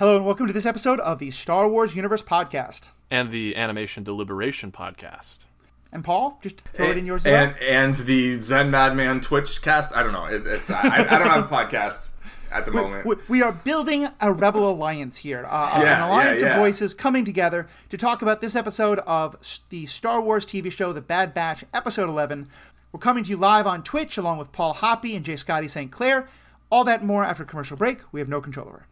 [0.00, 2.84] Hello and welcome to this episode of the Star Wars Universe Podcast.
[3.10, 5.44] and the Animation Deliberation podcast.
[5.92, 7.42] And Paul, just throw it in yours as well.
[7.48, 9.94] and and the Zen Madman Twitch cast.
[9.94, 10.24] I don't know.
[10.24, 12.08] It, it's I, I don't have a podcast
[12.50, 13.04] at the moment.
[13.04, 16.94] We, we are building a rebel alliance here, uh, Yeah, an alliance yeah, of voices
[16.94, 19.36] coming together to talk about this episode of
[19.68, 22.48] the Star Wars TV show, The Bad Batch, Episode 11.
[22.90, 25.90] We're coming to you live on Twitch along with Paul Hoppy and Jay Scotty St.
[25.92, 26.26] Clair.
[26.70, 27.98] All that and more after commercial break.
[28.12, 28.86] We have no control over.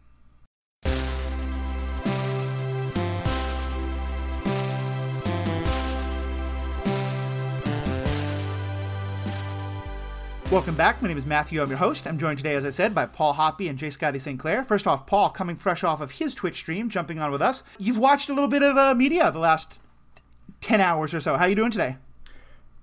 [10.51, 10.99] Welcome back.
[10.99, 11.61] My name is Matthew.
[11.61, 12.07] I'm your host.
[12.07, 14.39] I'm joined today, as I said, by Paul Hoppy and Jay Scotty St.
[14.39, 14.63] Clair.
[14.63, 17.61] First off, Paul, coming fresh off of his Twitch stream, jumping on with us.
[17.77, 19.79] You've watched a little bit of uh, media the last
[20.61, 21.37] 10 hours or so.
[21.37, 21.97] How are you doing today?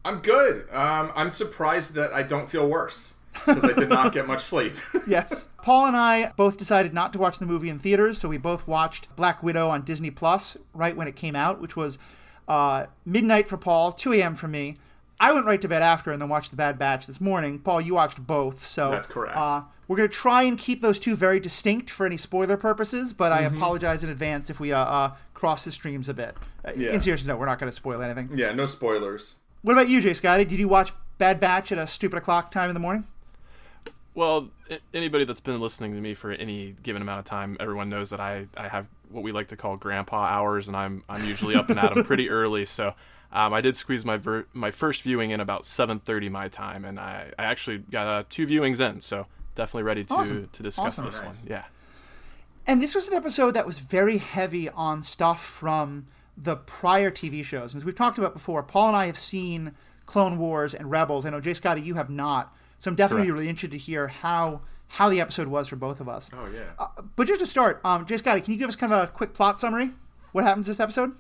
[0.04, 0.68] I'm good.
[0.70, 4.74] Um, I'm surprised that I don't feel worse because I did not get much sleep.
[5.08, 5.48] Yes.
[5.62, 8.68] Paul and I both decided not to watch the movie in theaters, so we both
[8.68, 11.98] watched Black Widow on Disney Plus right when it came out, which was
[12.46, 14.36] uh, midnight for Paul, 2 a.m.
[14.36, 14.78] for me.
[15.18, 17.58] I went right to bed after and then watched The Bad Batch this morning.
[17.58, 19.36] Paul, you watched both, so That's correct.
[19.36, 23.12] Uh, we're going to try and keep those two very distinct for any spoiler purposes,
[23.12, 23.56] but I Mm-hmm.
[23.56, 26.36] apologize in advance if we uh, uh, cross the streams a bit.
[26.64, 26.90] Uh, Yeah.
[26.92, 28.30] In seriousness, no, we're not going to spoil anything.
[28.36, 29.36] yeah, no spoilers.
[29.62, 30.44] What about you, Jay Scotty?
[30.44, 33.06] Did you watch Bad Batch at a stupid o'clock time in the morning?
[34.14, 34.48] Well,
[34.94, 38.20] anybody that's been listening to me for any given amount of time, everyone knows that
[38.20, 41.68] I, I have what we like to call grandpa hours, and I'm I'm usually up
[41.68, 42.64] and at 'em pretty early.
[42.64, 42.94] So
[43.32, 46.98] um, I did squeeze my ver- my first viewing in about 7:30 my time, and
[46.98, 50.48] I, I actually got uh, two viewings in, so definitely ready to Awesome.
[50.52, 51.04] to discuss Awesome.
[51.06, 51.24] this Nice.
[51.42, 51.46] one.
[51.50, 51.64] Yeah.
[52.66, 57.44] And this was an episode that was very heavy on stuff from the prior TV
[57.44, 57.72] shows.
[57.72, 59.72] And as we've talked about before, Paul and I have seen
[60.04, 61.24] Clone Wars and Rebels.
[61.24, 62.54] I know Jay Scotty, you have not.
[62.80, 63.38] So I'm definitely Correct.
[63.38, 66.28] really interested to hear how how the episode was for both of us.
[66.32, 66.60] Oh yeah.
[66.78, 69.10] Uh, but just to start, um, Jay Scotty, can you give us kind of a
[69.10, 69.90] quick plot summary?
[70.32, 71.12] What happens this episode?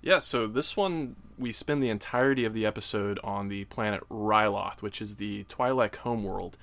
[0.00, 4.82] Yeah, so this one we spend the entirety of the episode on the planet Ryloth,
[4.82, 6.56] which is the Twi'lek homeworld,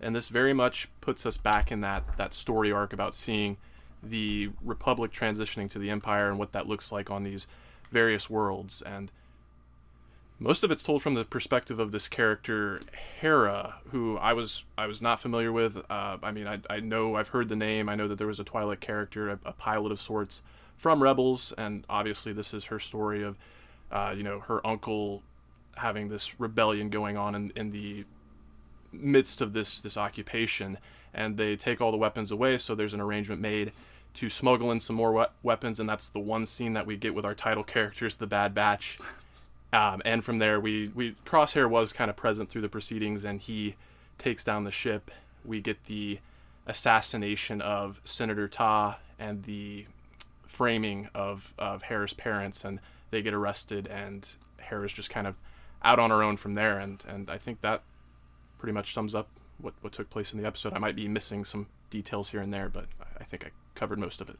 [0.00, 3.56] and this very much puts us back in that that story arc about seeing
[4.02, 7.46] the Republic transitioning to the Empire and what that looks like on these
[7.90, 8.82] various worlds.
[8.82, 9.12] And
[10.38, 12.80] most of it's told from the perspective of this character
[13.20, 15.78] Hera, who I was I was not familiar with.
[15.88, 17.88] Uh, I mean, I, I know I've heard the name.
[17.88, 20.42] I know that there was a Twi'lek character, a, a pilot of sorts
[20.76, 23.36] from Rebels, and obviously this is her story of,
[23.90, 25.22] uh, you know, her uncle
[25.76, 28.04] having this rebellion going on in, in the
[28.92, 30.78] midst of this this occupation,
[31.14, 32.58] and they take all the weapons away.
[32.58, 33.72] So there's an arrangement made
[34.14, 37.14] to smuggle in some more we- weapons, and that's the one scene that we get
[37.14, 38.98] with our title characters, the Bad Batch.
[39.72, 43.40] Um, and from there, we, we Crosshair was kind of present through the proceedings, and
[43.40, 43.76] he
[44.18, 45.10] takes down the ship.
[45.44, 46.18] We get the
[46.66, 49.86] assassination of Senator Ta and the
[50.52, 52.80] framing of of Hera's parents, and
[53.10, 55.34] they get arrested, and Hera's just kind of
[55.82, 56.78] out on her own from there.
[56.78, 57.82] And and I think that
[58.58, 60.72] pretty much sums up what what took place in the episode.
[60.74, 63.98] I might be missing some details here and there, but I- I think I covered
[63.98, 64.38] most of it.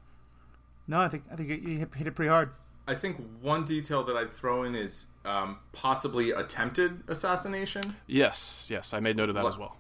[0.87, 2.51] No, I think I think you hit, hit it pretty hard.
[2.89, 7.95] I think one detail that I'd throw in is um, possibly attempted assassination.
[8.09, 9.77] Yes, yes, I made note of that as well.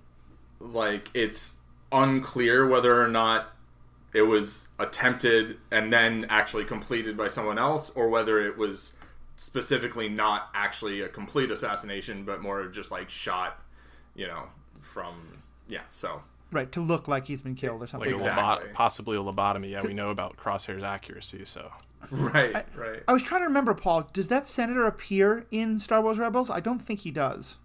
[0.60, 1.54] Like it's
[1.91, 3.49] unclear whether or not
[4.15, 8.93] it was attempted and then actually completed by someone else, or whether it was
[9.37, 13.61] specifically not actually a complete assassination, but more of just like shot,
[14.15, 14.45] you know,
[14.81, 15.81] from yeah.
[15.89, 18.12] So Right, to look like he's been killed or something.
[18.12, 18.39] Like like that.
[18.39, 18.75] a lobo- Exactly.
[18.75, 19.71] possibly a lobotomy.
[19.71, 21.73] Yeah, we know about Crosshair's accuracy, so
[22.11, 23.03] right, right.
[23.09, 24.06] I was trying to remember, Paul.
[24.12, 26.50] Does that senator appear in Star Wars Rebels?
[26.50, 27.56] I don't think he does.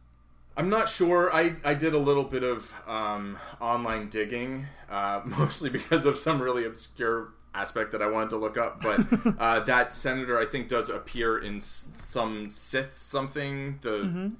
[0.57, 1.31] I'm not sure.
[1.31, 6.41] I, I did a little bit of um, online digging, uh, mostly because of some
[6.41, 8.81] really obscure aspect that I wanted to look up.
[8.81, 9.06] But
[9.40, 13.78] uh, that senator, I think, does appear in some Sith something.
[13.81, 14.31] The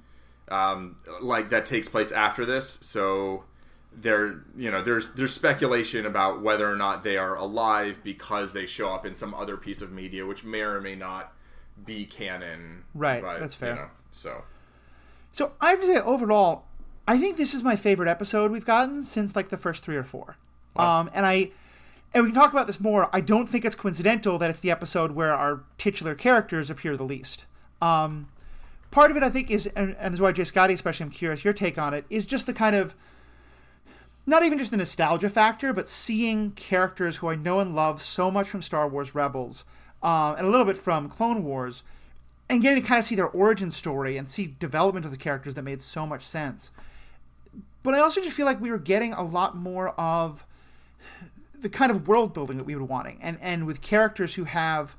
[0.48, 2.78] um, like that takes place after this.
[2.82, 3.44] So
[3.92, 8.66] there, you know, there's there's speculation about whether or not they are alive because they
[8.66, 11.32] show up in some other piece of media, which may or may not
[11.84, 12.84] be canon.
[12.92, 13.70] Right, but, that's fair.
[13.70, 14.42] You know, so.
[15.38, 16.64] So I have to say, overall,
[17.06, 20.02] I think this is my favorite episode we've gotten since like the first three or
[20.02, 20.36] four.
[20.74, 21.52] Um, and I,
[22.12, 23.08] and we can talk about this more.
[23.12, 27.04] I don't think it's coincidental that it's the episode where our titular characters appear the
[27.04, 27.44] least.
[27.80, 28.30] Um,
[28.90, 31.10] part of it, I think, is, and, and this is why Jay Scotty, especially, I'm
[31.10, 32.96] curious your take on it, is just the kind of,
[34.26, 38.28] not even just the nostalgia factor, but seeing characters who I know and love so
[38.28, 39.64] much from Star Wars Rebels,
[40.02, 41.84] uh, and a little bit from Clone Wars,
[42.48, 45.54] and getting to kind of see their origin story and see development of the characters
[45.54, 46.70] that made so much sense.
[47.82, 50.44] But I also just feel like we were getting a lot more of
[51.58, 54.96] the kind of world building that we were wanting, and and with characters who have.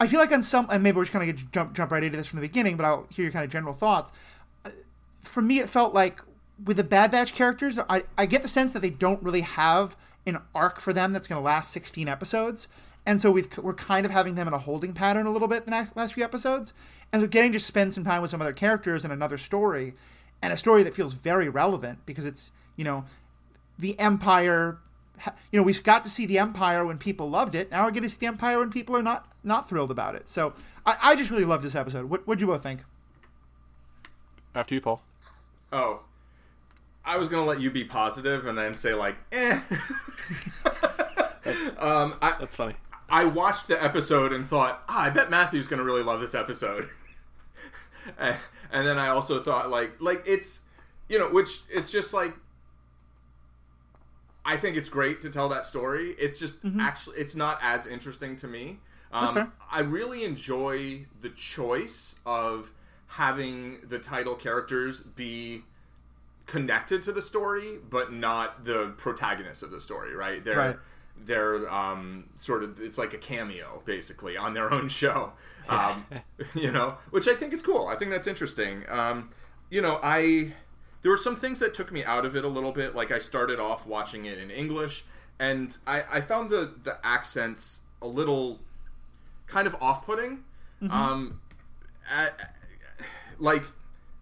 [0.00, 2.18] I feel like on some, and maybe we're just kind of jump jump right into
[2.18, 4.10] this from the beginning, but I'll hear your kind of general thoughts.
[5.20, 6.20] For me, it felt like
[6.64, 9.96] with the Bad Batch characters, I, I get the sense that they don't really have
[10.26, 12.68] an arc for them that's going to last 16 episodes.
[13.04, 15.64] And so we've, we're kind of having them in a holding pattern a little bit
[15.64, 16.72] the next, last few episodes.
[17.12, 19.94] And so getting to spend some time with some other characters and another story,
[20.40, 23.04] and a story that feels very relevant because it's, you know,
[23.78, 24.78] the Empire.
[25.52, 27.70] You know, we've got to see the Empire when people loved it.
[27.70, 30.26] Now we're getting to see the Empire when people are not not thrilled about it.
[30.26, 30.54] So
[30.84, 32.06] I, I just really love this episode.
[32.06, 32.82] What what'd you both think?
[34.54, 35.02] After you, Paul.
[35.72, 36.00] Oh,
[37.04, 39.60] I was gonna let you be positive and then say like, eh.
[41.78, 42.74] um, I, That's funny.
[43.12, 46.88] I watched the episode and thought, ah, I bet Matthew's gonna really love this episode.
[48.18, 48.36] and
[48.72, 50.62] and then I also thought like, like it's,
[51.08, 52.34] you know, which it's just like,
[54.46, 56.16] I think it's great to tell that story.
[56.18, 58.78] It's just actually, it's not as interesting to me.
[59.12, 59.52] Um.
[59.70, 62.72] I really enjoy the choice of
[63.08, 65.64] having the title characters be
[66.46, 70.16] connected to the story, but not the protagonist of the story.
[70.16, 70.42] Right?
[70.42, 70.76] They're Right.
[71.24, 75.32] They're um, sort of it's like a cameo basically on their own show.
[75.68, 76.04] Um,
[76.54, 77.86] you know, which I think is cool.
[77.86, 78.82] I think that's interesting.
[78.88, 79.30] Um,
[79.70, 80.54] you know, I
[81.02, 82.96] there were some things that took me out of it a little bit.
[82.96, 85.04] Like I started off watching it in English,
[85.38, 88.58] and I, I found the the accents a little
[89.46, 90.42] kind of off putting.
[90.90, 91.40] Um,
[92.10, 92.30] I-
[93.38, 93.62] like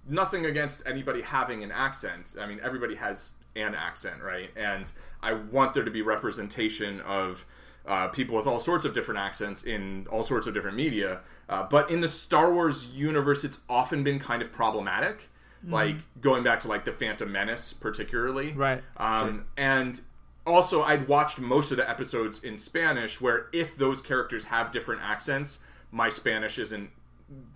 [0.06, 2.34] nothing against anybody having an accent.
[2.38, 4.50] I mean, everybody has an accent, right?
[4.56, 4.90] And
[5.22, 7.44] I want there to be representation of
[7.86, 11.20] uh, people with all sorts of different accents in all sorts of different media.
[11.48, 15.28] Uh, but in the Star Wars universe, it's often been kind of problematic.
[15.62, 18.82] Like going back to like the Phantom Menace, particularly, Right.
[18.96, 20.00] Um, And
[20.46, 25.02] also, I'd watched most of the episodes in Spanish, where if those characters have different
[25.02, 25.58] accents,
[25.90, 26.90] my Spanish isn't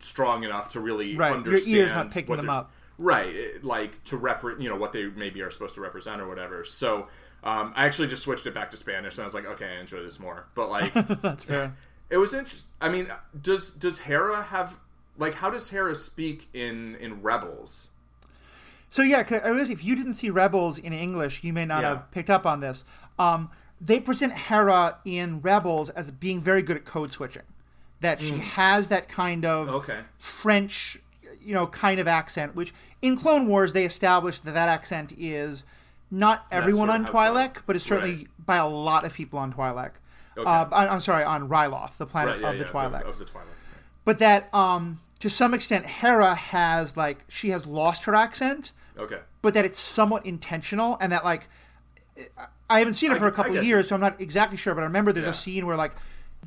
[0.00, 1.46] strong enough to really understand.
[1.46, 2.70] Right, your ear's not picking them up.
[2.98, 6.28] Right, it- like to rep, you know, what they maybe are supposed to represent or
[6.28, 6.62] whatever.
[6.64, 7.08] So
[7.42, 9.80] um, I actually just switched it back to Spanish, and I was like, okay, I
[9.80, 10.46] enjoy this more.
[10.54, 10.92] But like,
[11.22, 11.76] That's fair.
[12.10, 12.70] it was interesting.
[12.80, 13.08] I mean,
[13.40, 14.78] does does Hera have
[15.18, 17.90] like how does Hera speak in in Rebels?
[18.90, 21.82] So yeah, 'cause I realize if you didn't see Rebels in English, you may not
[21.82, 21.88] Yeah.
[21.90, 22.84] have picked up on this.
[23.18, 23.50] Um,
[23.80, 27.42] they present Hera in Rebels as being very good at code switching.
[28.00, 29.72] That she has that kind of Mm.
[29.72, 30.00] Okay.
[30.18, 30.98] French,
[31.44, 32.54] you know, kind of accent.
[32.54, 35.64] Which in Clone Wars they established that that accent is
[36.10, 37.10] not everyone on Twi'lek-
[37.54, 38.28] Twi'lek, but it's certainly Right.
[38.46, 39.92] by a lot of people on Twi'lek.
[40.36, 40.48] Okay.
[40.50, 43.24] Uh, I'm sorry, on Ryloth, the planet Right, yeah, of the yeah, Twi'lek of the
[43.24, 43.48] Twilight.
[44.04, 49.20] but that um to some extent Hera has like she has lost her accent, Okay.
[49.42, 51.48] but that it's somewhat intentional and that like
[52.70, 54.74] I haven't seen it for a I couple of years, so I'm not exactly sure.
[54.74, 55.32] But I remember there's Yeah.
[55.32, 55.92] a scene where like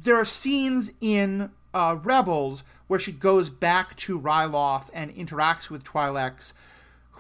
[0.01, 5.83] there are scenes in uh, Rebels where she goes back to Ryloth and interacts with
[5.83, 6.53] Twi'leks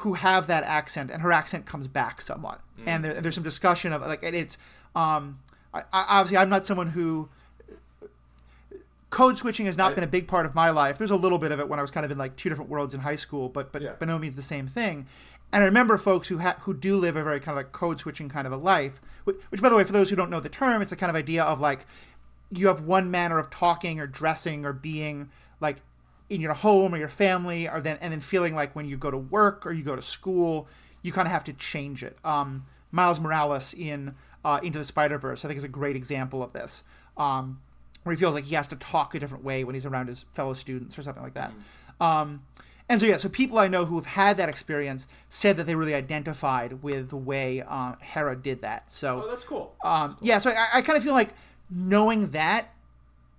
[0.01, 2.61] who have that accent, and her accent comes back somewhat.
[2.79, 2.83] Mm.
[2.87, 4.57] And there, there's some discussion of like and it's
[4.95, 5.39] um
[5.73, 7.29] I, I, obviously I'm not someone who
[9.09, 10.97] code switching has not I- been a big part of my life.
[10.97, 12.69] There's a little bit of it when I was kind of in like two different
[12.69, 13.93] worlds in high school, but but Yeah.
[13.99, 15.07] by no means the same thing.
[15.51, 17.99] And I remember folks who ha- who do live a very kind of like code
[17.99, 20.41] switching kind of a life, which, which by the way, for those who don't know
[20.41, 21.85] the term, it's the kind of idea of like
[22.51, 25.77] you have one manner of talking or dressing or being like
[26.29, 29.09] in your home or your family, or then and then feeling like when you go
[29.11, 30.67] to work or you go to school,
[31.01, 32.17] you kind of have to change it.
[32.23, 36.41] Um, Miles Morales in uh, Into the Spider Verse, I think, is a great example
[36.43, 36.83] of this.
[37.17, 37.59] Um,
[38.03, 40.23] where he feels like he has to talk a different way when he's around his
[40.33, 41.51] fellow students or something like that.
[41.99, 42.43] Um,
[42.87, 45.75] and so yeah, so people I know who have had that experience said that they
[45.75, 48.89] really identified with the way uh, Hera did that.
[48.89, 49.75] So Oh, that's cool.
[49.83, 51.31] um, yeah, so I, I kind of feel like
[51.69, 52.73] knowing that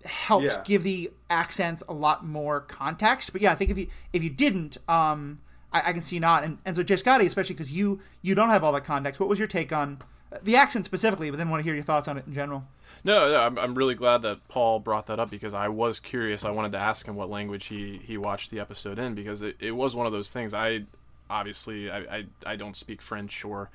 [0.04, 0.62] helps Yeah.
[0.64, 3.32] give the accents a lot more context.
[3.32, 5.40] But yeah, I think if you if you didn't, um,
[5.72, 6.44] I, I can see not.
[6.44, 9.20] And, and so Jay Scotty, especially because you you don't have all that context.
[9.20, 9.98] What was your take on
[10.32, 11.30] uh, the accent specifically?
[11.30, 12.64] But then want to hear your thoughts on it in general.
[13.04, 16.44] No, no I'm, I'm really glad that Paul brought that up because I was curious.
[16.44, 19.56] I wanted to ask him what language he, he watched the episode in because it,
[19.60, 20.54] it was one of those things.
[20.54, 20.84] I
[21.30, 23.70] obviously I, I, I don't speak French or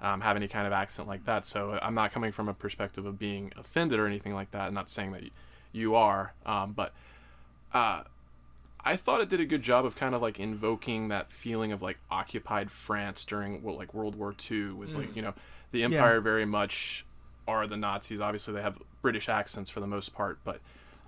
[0.00, 3.04] um, have any kind of accent like that, so I'm not coming from a perspective
[3.04, 4.62] of being offended or anything like that.
[4.68, 5.22] I'm not saying that
[5.72, 6.92] you are, um, but
[7.72, 8.02] uh,
[8.80, 11.82] I thought it did a good job of kind of like invoking that feeling of
[11.82, 15.34] like occupied France during what like World War II with like you know
[15.72, 17.04] the Empire very much
[17.46, 18.20] are the Nazis.
[18.20, 20.60] Obviously, they have British accents for the most part, but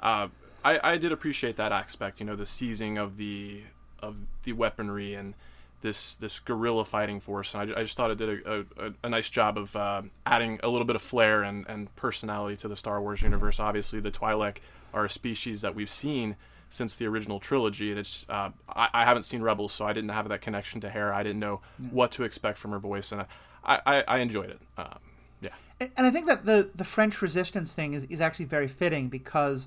[0.02, 0.28] uh,
[0.64, 2.20] I, I did appreciate that aspect.
[2.20, 3.62] You know, the seizing of the
[4.00, 5.34] of the weaponry and
[5.80, 9.08] this this guerrilla fighting force, and I, I just thought it did a, a, a
[9.08, 12.76] nice job of uh, adding a little bit of flair and, and personality to the
[12.76, 13.58] Star Wars universe.
[13.58, 14.58] Obviously, the Twi'lek
[14.92, 16.36] are a species that we've seen
[16.68, 20.10] since the original trilogy, and it's uh, I, I, haven't seen Rebels, so I didn't
[20.10, 21.16] have that connection to Hera.
[21.16, 21.60] I didn't know
[21.90, 23.22] what to expect from her voice, and
[23.64, 24.60] I, I, I enjoyed it.
[24.78, 24.98] Um,
[25.40, 29.08] yeah, and I think that the the French Resistance thing is, is actually very fitting
[29.08, 29.66] because,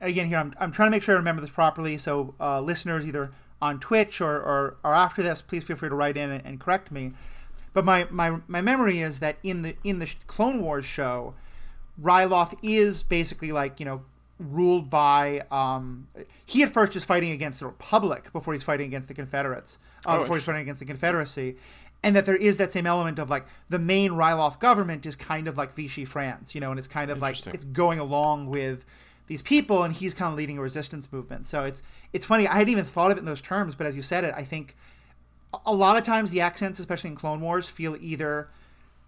[0.00, 1.96] again, here I'm I'm trying to make sure I remember this properly.
[1.98, 5.94] So uh, listeners, either on Twitch or, or, or after this, please feel free to
[5.94, 7.12] write in and, and, correct me.
[7.72, 11.34] But my, my, my memory is that in the in the Clone Wars show,
[12.00, 14.02] Ryloth is basically like you know
[14.38, 16.08] ruled by um,
[16.44, 20.16] he at first is fighting against the Republic before he's fighting against the Confederates uh,
[20.16, 21.56] oh, before he's fighting against the Confederacy,
[22.02, 25.48] and that there is that same element of like the main Ryloth government is kind
[25.48, 28.84] of like Vichy France, you know, and it's kind of like it's going along with
[29.26, 31.46] these people, and he's kind of leading a resistance movement.
[31.46, 32.46] So it's it's funny.
[32.46, 34.44] I hadn't even thought of it in those terms, but as you said it, I
[34.44, 34.76] think
[35.64, 38.48] a lot of times the accents, especially in Clone Wars, feel either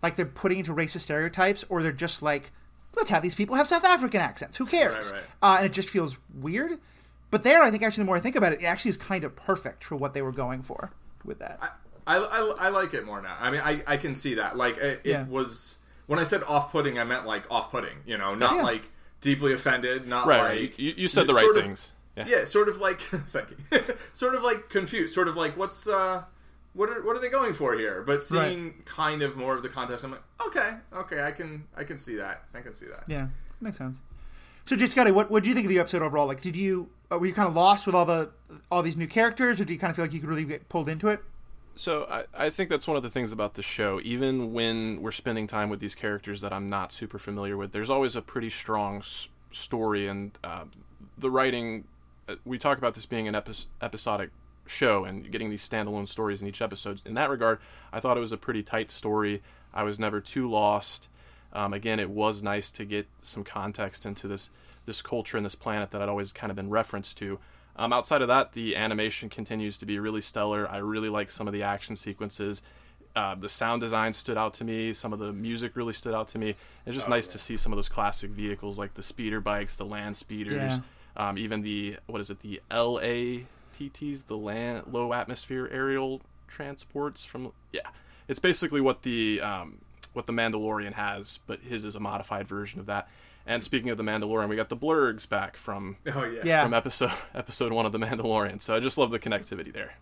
[0.02, 2.52] like they're putting into racist stereotypes, or they're just like,
[2.96, 4.56] let's have these people have South African accents.
[4.56, 5.06] Who cares?
[5.06, 5.24] Right, right.
[5.42, 6.78] Uh, and it just feels weird.
[7.30, 9.22] But there, I think actually, the more I think about it, it actually is kind
[9.22, 10.92] of perfect for what they were going for
[11.24, 11.58] with that.
[12.06, 13.36] I, I, I like it more now.
[13.38, 14.56] I mean, I, I can see that.
[14.56, 15.26] Like, it, it yeah.
[15.26, 17.98] was when I said off-putting, I meant like off-putting.
[18.06, 18.62] You know, not yeah.
[18.62, 21.92] like deeply offended, not right, like you, you said the right things.
[22.16, 22.38] Of, yeah.
[22.38, 22.44] yeah.
[22.44, 23.80] sort of like thank you,
[24.12, 26.24] sort of like confused, sort of like what's uh,
[26.74, 28.02] what are what are they going for here?
[28.06, 28.86] But seeing right.
[28.86, 32.16] kind of more of the context, I'm like, okay, okay, I can I can see
[32.16, 33.04] that, I can see that.
[33.06, 33.28] Yeah,
[33.60, 34.00] makes sense.
[34.64, 36.26] So, just Scotty, what what do you think of the episode overall?
[36.26, 38.30] Like, did you uh, were you kind of lost with all the
[38.70, 40.68] all these new characters, or do you kind of feel like you could really get
[40.68, 41.20] pulled into it?
[41.78, 44.00] So I, I think that's one of the things about the show.
[44.02, 47.88] Even when we're spending time with these characters that I'm not super familiar with, there's
[47.88, 50.64] always a pretty strong s- story and uh,
[51.16, 51.84] the writing.
[52.28, 54.30] Uh, we talk about this being an epi- episodic
[54.66, 57.00] show and getting these standalone stories in each episode.
[57.06, 57.60] In that regard,
[57.92, 59.40] I thought it was a pretty tight story.
[59.72, 61.08] I was never too lost.
[61.52, 64.50] Um, again, it was nice to get some context into this
[64.84, 67.38] this culture and this planet that I'd always kind of been referenced to.
[67.78, 70.68] Um, outside of that, the animation continues to be really stellar.
[70.68, 72.60] I really like some of the action sequences.
[73.14, 74.92] Uh, the sound design stood out to me.
[74.92, 76.56] Some of the music really stood out to me.
[76.84, 77.32] It's just oh, nice yeah.
[77.32, 80.80] to see some of those classic vehicles like the speeder bikes, the land speeders,
[81.16, 81.28] yeah.
[81.28, 87.52] um, even the what is it, the LATTs, the land low atmosphere aerial transports from
[87.72, 87.80] yeah.
[88.26, 89.78] It's basically what the um,
[90.12, 93.08] what the Mandalorian has, but his is a modified version of that.
[93.48, 96.62] And speaking of the Mandalorian, we got the Blurgs back from oh yeah, yeah.
[96.62, 98.60] from episode episode one of the Mandalorian.
[98.60, 99.94] So I just love the connectivity there.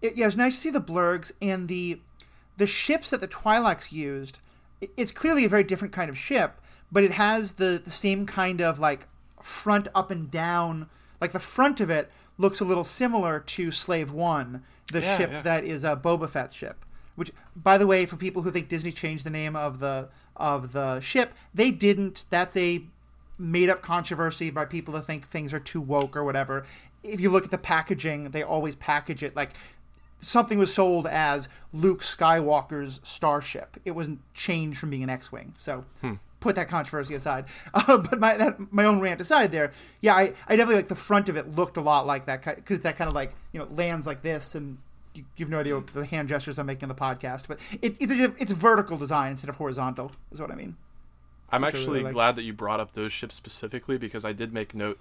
[0.00, 2.00] It, yeah, it's nice to see the Blurgs and the
[2.56, 4.38] the ships that the Twi'leks used.
[4.96, 6.60] It's clearly a very different kind of ship,
[6.92, 9.08] but it has the, the same kind of like
[9.42, 10.88] front up and down.
[11.20, 14.62] Like the front of it looks a little similar to Slave One,
[14.92, 15.42] the yeah, ship yeah.
[15.42, 16.84] that is a Boba Fett's ship.
[17.16, 20.72] Which, by the way, for people who think Disney changed the name of the of
[20.72, 21.32] the ship.
[21.54, 22.24] They didn't.
[22.30, 22.82] That's a
[23.38, 26.64] made up controversy by people that think things are too woke or whatever.
[27.02, 29.52] If you look at the packaging, they always package it like
[30.20, 33.76] something was sold as Luke Skywalker's starship.
[33.84, 35.54] It wasn't changed from being an X-wing.
[35.58, 36.14] So hmm.
[36.40, 37.46] put that controversy aside.
[37.74, 40.94] Uh, but my that, my own rant aside, there, yeah, I, I definitely like the
[40.94, 43.68] front of it looked a lot like that because that kind of like you know
[43.70, 44.78] lands like this and
[45.16, 47.96] you, have no idea what the hand gestures I'm making in the podcast, but it,
[48.00, 50.12] it's a, it's vertical design instead of horizontal.
[50.32, 50.76] Is what I mean.
[51.50, 54.74] I'm actually really glad that you brought up those ships specifically because I did make
[54.74, 54.98] note.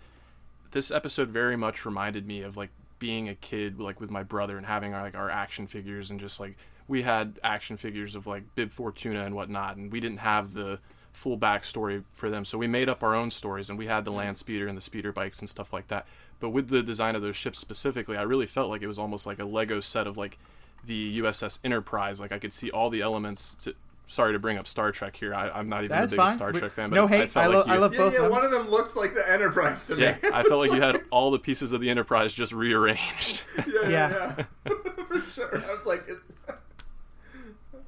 [0.72, 2.69] This episode very much reminded me of like
[3.00, 6.19] being a kid, like with my brother and having our, like our action figures and
[6.19, 6.57] just like
[6.88, 10.79] we had action figures of like Bib Fortuna and whatnot, and we didn't have the
[11.12, 14.12] full backstory for them, so we made up our own stories and we had the
[14.12, 14.17] mm.
[14.17, 16.05] land speeder and the speeder bikes and stuff like that.
[16.39, 19.25] But with the design of those ships specifically, I really felt like it was almost
[19.25, 20.38] like a Lego set of like
[20.84, 22.20] the USS Enterprise.
[22.20, 23.56] Like I could see all the elements.
[23.56, 23.75] To,
[24.08, 25.34] sorry to bring up Star Trek here.
[25.34, 26.36] I, am not even That's a big fine.
[26.36, 27.22] Star Trek fan, but no hate.
[27.22, 28.13] I, felt I, lo- like you, I love yeah, both.
[28.13, 30.04] Yeah, one of them looks like the Enterprise to me.
[30.04, 33.44] Yeah, I felt like you had all the pieces of the Enterprise just rearranged.
[33.68, 34.44] yeah, yeah, yeah.
[35.08, 35.63] for sure.
[35.65, 36.18] I was like, it,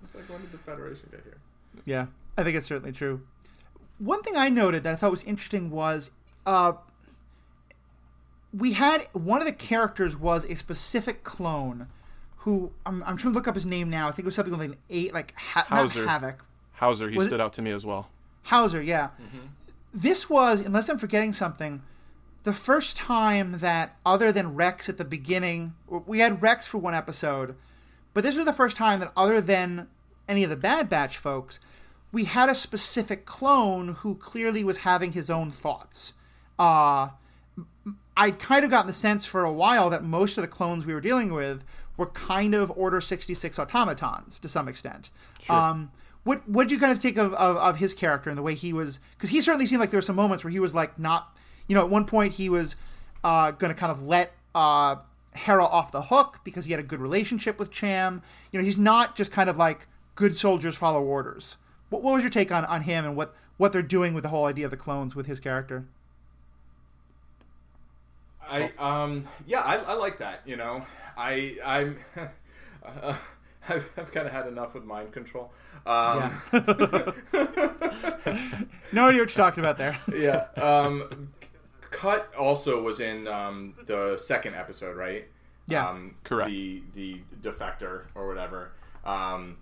[0.03, 1.37] it's like when did the Federation get here?
[1.85, 3.21] Yeah, I think it's certainly true.
[3.99, 6.11] One thing I noted that I thought was interesting was
[6.45, 6.73] uh,
[8.53, 11.87] we had one of the characters was a specific clone
[12.37, 14.07] who I'm, I'm trying to look up his name now.
[14.07, 16.07] I think it was something like an eight, like ha- Howzer.
[16.07, 16.43] Havoc.
[16.73, 17.43] Howzer, he was stood it?
[17.43, 18.09] out to me as well.
[18.43, 19.09] Howzer, yeah.
[19.21, 19.47] Mm-hmm.
[19.93, 21.81] This was, unless I'm forgetting something,
[22.43, 26.93] the first time that other than Rex at the beginning, we had Rex for one
[26.93, 27.55] episode,
[28.13, 29.87] but this was the first time that other than
[30.29, 31.59] any of the Bad Batch folks,
[32.11, 36.13] we had a specific clone who clearly was having his own thoughts.
[36.57, 37.09] Uh,
[38.17, 40.93] I kind of gotten the sense for a while that most of the clones we
[40.93, 41.63] were dealing with
[41.97, 45.11] were kind of Order 66 automatons to some extent.
[45.39, 45.55] Sure.
[45.55, 45.91] Um,
[46.23, 48.55] what what did you kind of take of, of, of his character and the way
[48.55, 48.99] he was?
[49.11, 51.75] Because he certainly seemed like there were some moments where he was like not, you
[51.75, 52.75] know, at one point he was
[53.23, 54.97] uh, going to kind of let uh,
[55.33, 58.23] Hera off the hook because he had a good relationship with Cham.
[58.51, 61.57] You know, he's not just kind of like good soldiers follow orders.
[61.89, 64.29] What, what was your take on, on him and what, what they're doing with the
[64.29, 65.85] whole idea of the clones with his character?
[68.49, 70.83] I um yeah I, I like that you know
[71.17, 71.97] I I'm
[72.85, 73.15] uh,
[73.69, 75.51] I've, I've kind of had enough with mind control.
[75.85, 76.61] Um, yeah.
[78.93, 79.97] no idea what you're talking about there.
[80.13, 80.47] yeah.
[80.55, 81.33] Um,
[81.89, 85.27] Cut also was in um, the second episode, right?
[85.67, 85.89] Yeah.
[85.89, 86.49] Um, Correct.
[86.49, 88.71] The the defector or whatever.
[89.05, 89.57] Um,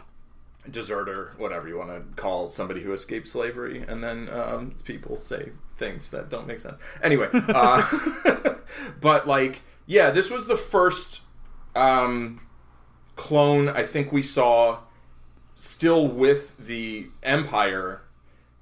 [0.70, 5.52] deserter, whatever you want to call somebody who escaped slavery, and then um, people say
[5.78, 6.78] things that don't make sense.
[7.04, 8.55] Anyway, uh,
[9.02, 11.22] but like, yeah, this was the first
[11.76, 12.42] um,
[13.16, 14.80] clone I think we saw
[15.56, 18.02] still with the Empire,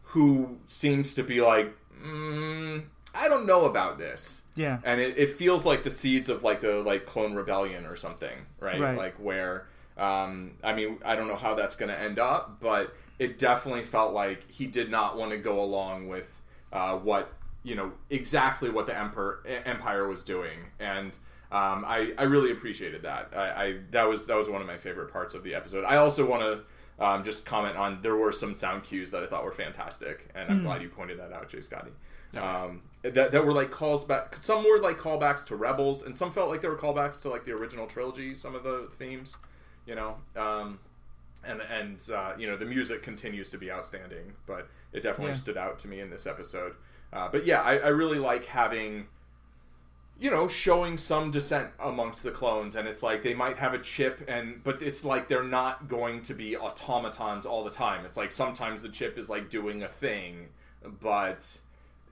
[0.01, 4.41] who seems to be like, mm, I don't know about this.
[4.55, 4.79] Yeah.
[4.83, 8.45] And it, it feels like the seeds of like the like clone rebellion or something,
[8.59, 8.79] right?
[8.79, 8.97] Right.
[8.97, 9.67] Like where
[9.97, 13.83] um I mean, I don't know how that's going to end up, but it definitely
[13.83, 16.41] felt like he did not want to go along with
[16.71, 17.31] uh, what,
[17.63, 20.59] you know, exactly what the emperor empire was doing.
[20.79, 21.17] And
[21.51, 23.29] um, I, I really appreciated that.
[23.35, 25.83] I, I that was that was one of my favorite parts of the episode.
[25.85, 29.27] I also want to um, just comment on there were some sound cues that I
[29.27, 31.91] thought were fantastic, and I'm glad you pointed that out, Jay Scotty.
[32.39, 34.37] Um, that, that were like calls back.
[34.41, 37.43] Some were like callbacks to Rebels, and some felt like they were callbacks to like
[37.43, 38.33] the original trilogy.
[38.35, 39.37] Some of the themes,
[39.85, 40.79] you know, um,
[41.45, 45.37] and and uh, you know the music continues to be outstanding, but it definitely Yeah.
[45.37, 46.73] stood out to me in this episode.
[47.13, 49.07] Uh, but yeah, I, I really like having
[50.19, 53.79] you know showing some dissent amongst the clones and it's like they might have a
[53.79, 58.15] chip and but it's like they're not going to be automatons all the time it's
[58.15, 60.47] like sometimes the chip is like doing a thing
[61.01, 61.57] but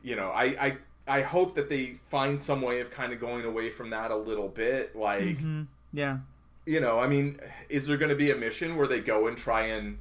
[0.02, 0.78] you know i i
[1.08, 4.18] i hope that they find some way of kind of going away from that a
[4.18, 5.62] little bit like Mm-hmm.
[5.94, 6.18] Yeah.
[6.66, 9.38] you know, I mean, is there going to be a mission where they go and
[9.38, 10.00] try and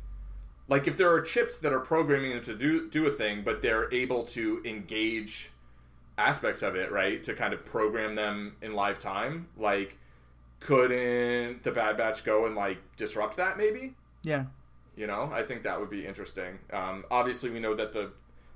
[0.70, 3.60] like if there are chips that are programming them to do do a thing, but
[3.60, 5.50] they're able to engage
[6.16, 9.98] aspects of it, right, to kind of program them in live time, like
[10.60, 13.94] couldn't the Bad Batch go and like disrupt that maybe?
[14.22, 14.44] Yeah.
[14.96, 16.58] You know, I think that would be interesting.
[16.72, 18.12] Um, obviously, we know that the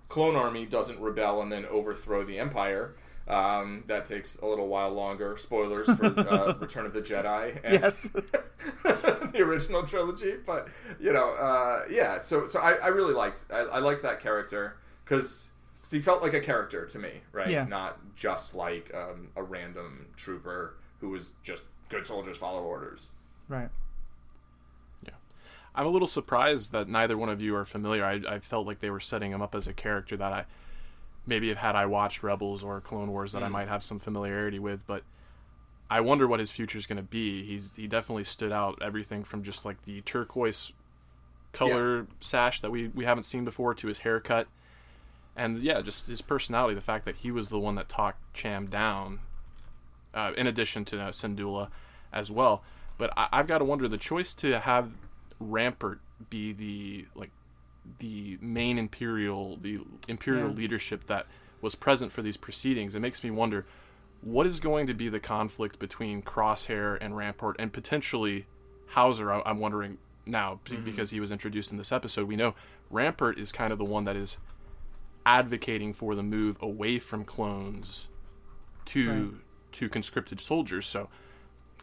[0.08, 2.94] clone army doesn't rebel and then overthrow the Empire.
[3.26, 5.36] Um, that takes a little while longer.
[5.38, 8.02] Spoilers for uh, Return of the Jedi and Yes.
[8.82, 10.34] the original trilogy.
[10.44, 10.68] But
[11.00, 12.20] you know, uh, yeah.
[12.20, 15.50] So, so I, I really liked I, I liked that character because
[15.90, 17.48] he felt like a character to me, right?
[17.50, 17.64] Yeah.
[17.64, 23.10] Not just like um, a random trooper who was just good soldiers follow orders.
[23.48, 23.68] Right.
[25.04, 25.14] Yeah.
[25.74, 28.04] I'm a little surprised that neither one of you are familiar.
[28.04, 30.44] I, I felt like they were setting him up as a character that I
[31.26, 34.58] maybe have had I watched Rebels or Clone Wars that I might have some familiarity
[34.58, 35.02] with, but
[35.90, 37.44] I wonder what his future is going to be.
[37.44, 38.78] He's he definitely stood out.
[38.82, 40.72] Everything from just like the turquoise
[41.52, 44.48] color sash that we we haven't seen before to his haircut,
[45.36, 46.74] and yeah, just his personality.
[46.74, 49.20] The fact that he was the one that talked Cham down,
[50.12, 51.68] uh, in addition to uh, Syndulla
[52.12, 52.62] as well.
[52.98, 54.90] But I, I've got to wonder the choice to have
[55.38, 57.30] Rampart be the like
[57.98, 60.54] the main imperial the imperial Yeah.
[60.54, 61.26] leadership that
[61.60, 62.94] was present for these proceedings.
[62.94, 63.64] It makes me wonder
[64.20, 68.46] what is going to be the conflict between Crosshair and Rampart and potentially
[68.88, 69.32] Howzer.
[69.32, 70.84] I- I'm wondering now be- mm-hmm.
[70.84, 72.26] because he was introduced in this episode.
[72.26, 72.54] We know
[72.90, 74.38] Rampart is kind of the one that is
[75.26, 78.08] advocating for the move away from clones
[78.86, 79.30] to Right.
[79.72, 80.86] to conscripted soldiers.
[80.86, 81.08] So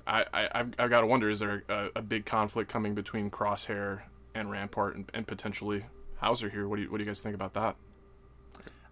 [0.07, 3.29] I, I I've, I've got to wonder: is there a, a big conflict coming between
[3.29, 4.01] Crosshair
[4.33, 5.85] and Rampart and, and potentially
[6.17, 6.67] Howzer here?
[6.67, 7.75] What do you what do you guys think about that?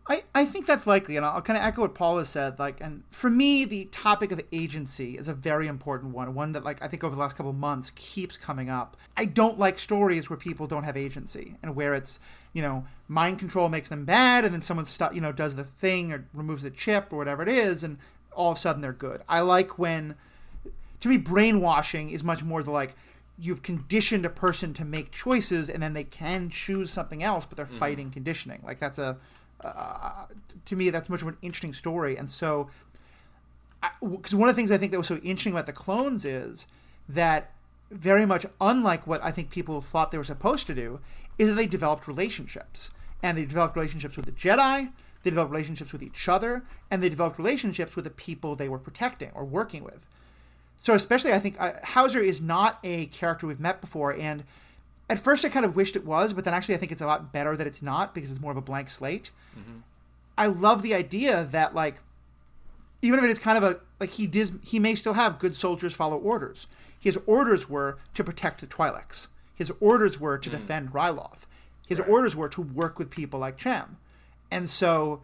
[0.10, 2.58] I, I think that's likely, and I'll kind of echo what Paul has said.
[2.58, 6.34] Like, and for me, the topic of agency is a very important one.
[6.34, 8.98] One that, like, I think over the last couple months keeps coming up.
[9.16, 12.18] I don't like stories where people don't have agency and where it's,
[12.54, 15.64] you know, mind control makes them bad, and then someone, stu- you know, does the
[15.64, 18.00] thing or removes the chip or whatever it is, and
[18.34, 19.22] all of a sudden they're good.
[19.30, 20.16] I like when,
[21.02, 22.96] to me, brainwashing is much more the like,
[23.40, 27.56] you've conditioned a person to make choices and then they can choose something else, but
[27.58, 28.62] they're fighting conditioning.
[28.66, 29.18] Like that's a,
[29.64, 30.26] uh,
[30.66, 32.18] to me, that's much of an interesting story.
[32.18, 32.70] And so,
[34.02, 36.66] because one of the things I think that was so interesting about the clones is
[37.08, 37.54] that
[37.92, 41.00] very much unlike what I think people thought they were supposed to do,
[41.38, 42.92] is that they developed relationships.
[43.24, 44.92] And they developed relationships with the Jedi,
[45.24, 48.80] they developed relationships with each other, and they developed relationships with the people they were
[48.80, 50.06] protecting or working with.
[50.80, 54.44] So especially I think uh, Howzer is not a character we've met before, and
[55.10, 57.06] at first I kind of wished it was, but then actually I think it's a
[57.06, 59.32] lot better that it's not because it's more of a blank slate.
[60.38, 61.98] I love the idea that like
[63.02, 65.56] even if it is kind of a like he does he may still have good
[65.56, 66.68] soldiers follow orders.
[66.98, 69.28] His orders were to protect the Twi'leks.
[69.56, 71.46] His orders were to defend Ryloth.
[71.88, 73.98] His orders were to work with people like Cham.
[74.52, 75.22] And so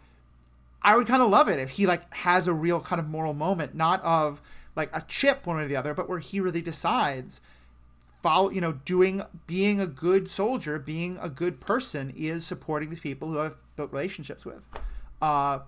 [0.81, 3.33] I would kind of love it if he like has a real kind of moral
[3.33, 4.41] moment, not of
[4.75, 7.41] like a chip one way or the other, but where he really decides
[8.21, 12.99] follow you know doing being a good soldier being a good person is supporting these
[12.99, 14.63] people who i've built relationships with
[15.21, 15.59] uh,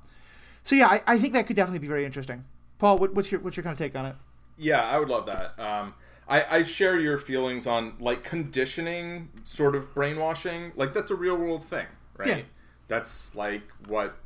[0.63, 2.45] so yeah I, I think that could definitely be very interesting
[2.79, 4.15] paul what, what's your what's your kind of take on it
[4.57, 5.57] Yeah, I would love that.
[5.59, 5.93] Um,
[6.27, 10.73] I, I share your feelings on like conditioning, sort of brainwashing.
[10.75, 11.85] Like that's a real world thing,
[12.17, 12.27] right?
[12.27, 12.41] Yeah.
[12.87, 14.17] That's like what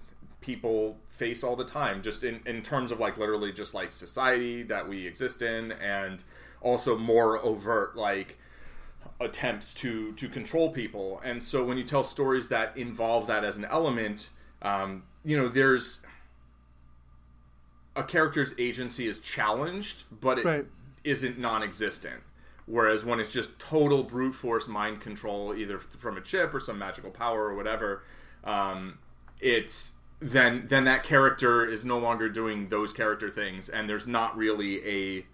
[0.42, 4.64] people face all the time, just in, in terms of like literally just like society
[4.64, 6.24] that we exist in, and
[6.62, 8.38] also more overt like
[9.20, 11.22] attempts to to control people.
[11.24, 14.30] And so when you tell stories that involve that as an element,
[14.62, 16.00] um, you know, there's
[17.96, 20.66] a character's agency is challenged, but it Right.
[21.04, 22.24] not non-existent.
[22.66, 26.78] Whereas when it's just total brute force mind control, either from a chip or some
[26.80, 28.04] magical power or whatever,
[28.44, 29.00] um,
[29.40, 34.38] it's then then that character is no longer doing those character things, and there's not
[34.38, 35.26] really a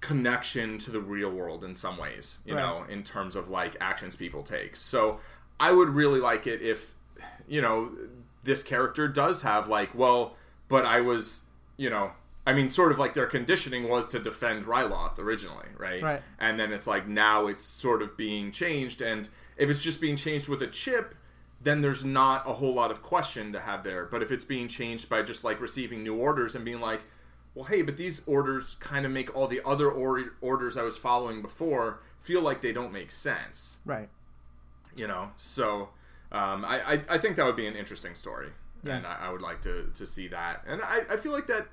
[0.00, 2.62] connection to the real world in some ways, you Right.
[2.62, 4.76] know, in terms of like actions people take.
[4.76, 5.18] So
[5.58, 6.94] I would really like it if,
[7.48, 7.90] you know,
[8.42, 10.36] this character does have like, well,
[10.68, 11.42] but I was,
[11.78, 12.12] you know,
[12.46, 16.02] I mean, sort of like their conditioning was to defend Ryloth originally, right?
[16.02, 16.22] Right.
[16.38, 20.16] And then it's like now it's sort of being changed, and if it's just being
[20.16, 21.14] changed with a chip,
[21.64, 24.04] then there's not a whole lot of question to have there.
[24.06, 27.02] But if it's being changed by just like receiving new orders and being like,
[27.54, 30.96] well, hey, but these orders kind of make all the other or- orders I was
[30.96, 34.08] following before feel like they don't make sense, right
[34.96, 35.30] you know?
[35.36, 35.90] So
[36.32, 38.48] um, I, I, I think that would be an interesting story.
[38.82, 38.96] Yeah.
[38.96, 40.62] And I, I would like to, to see that.
[40.66, 41.68] And I, I feel like that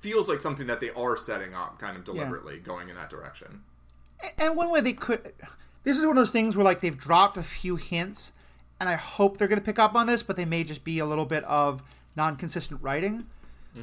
[0.00, 3.62] feels like something that they are setting up kind of deliberately going in that direction.
[4.38, 5.32] and one way they could
[5.82, 8.32] this is one of those things where like they've dropped a few hints
[8.80, 10.98] and i hope they're going to pick up on this but they may just be
[10.98, 11.82] a little bit of
[12.16, 13.26] non-consistent writing.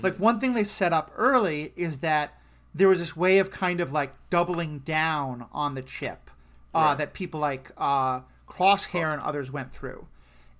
[0.01, 2.33] Like one thing they set up early is that
[2.75, 6.29] there was this way of kind of like doubling down on the chip
[6.75, 6.97] uh, Right.
[6.97, 10.07] that people like uh, crosshair and others went through.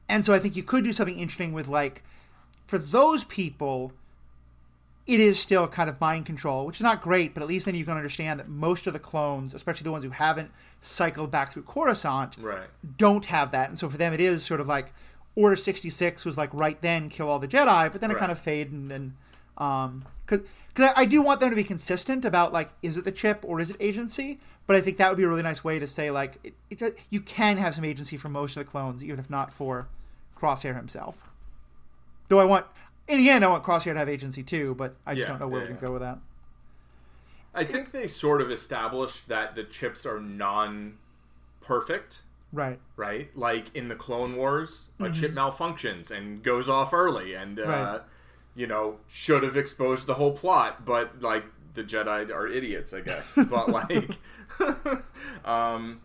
[0.08, 2.04] And so i think you could do something interesting with like
[2.68, 3.92] for those people
[5.06, 7.76] it is still kind of mind control, which is not great, but at least then
[7.76, 11.52] you can understand that most of the clones, especially the ones who haven't cycled back
[11.54, 12.68] through Coruscant, Right.
[12.98, 13.70] don't have that.
[13.70, 14.94] And so for them, it is sort of like
[15.36, 18.40] Order 66 was like right then kill all the Jedi, but then it kind of
[18.40, 19.14] fade and, and
[19.58, 23.12] um, because because I do want them to be consistent about like is it the
[23.12, 25.78] chip or is it agency, but I think that would be a really nice way
[25.80, 29.04] to say like it, it, you can have some agency for most of the clones,
[29.04, 29.88] even if not for
[30.40, 31.24] Crosshair himself.
[32.30, 32.66] Though I want
[33.08, 35.40] in the end, I want Crosshair to have agency too, but I just Yeah, don't
[35.40, 35.88] know where yeah, we can yeah.
[35.88, 36.18] go with that.
[37.58, 40.98] I think they sort of established that the chips are non
[41.62, 42.22] perfect,
[42.54, 42.80] Right.
[42.96, 43.36] right?
[43.36, 48.02] Like in the Clone Wars, a chip malfunctions and goes off early and, uh, Right.
[48.56, 51.44] you know, should have exposed the whole plot, but like
[51.74, 53.34] the Jedi are idiots, I guess.
[53.50, 54.18] but like,
[55.46, 56.02] um,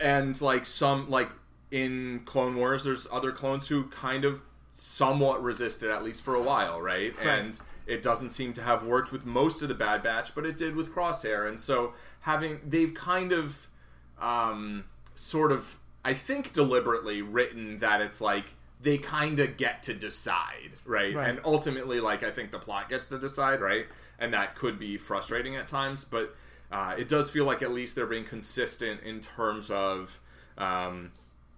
[0.00, 1.30] and like some, like
[1.70, 4.42] in Clone Wars, there's other clones who kind of
[4.80, 7.12] somewhat resisted, at least for a while, right?
[7.22, 10.56] And it doesn't seem to have worked with most of the Bad Batch, but it
[10.56, 11.46] did with Crosshair.
[11.46, 13.68] And so having, they've kind of,
[14.20, 18.46] um, sort of, I think deliberately written that it's like
[18.80, 21.14] they kind of get to decide, right?
[21.14, 21.28] Right.
[21.28, 23.86] And ultimately, like I think the plot gets to decide, right?
[24.18, 26.34] And that could be frustrating at times, but
[26.72, 30.20] uh, it does feel like at least they're being consistent in terms of
[30.56, 31.12] um,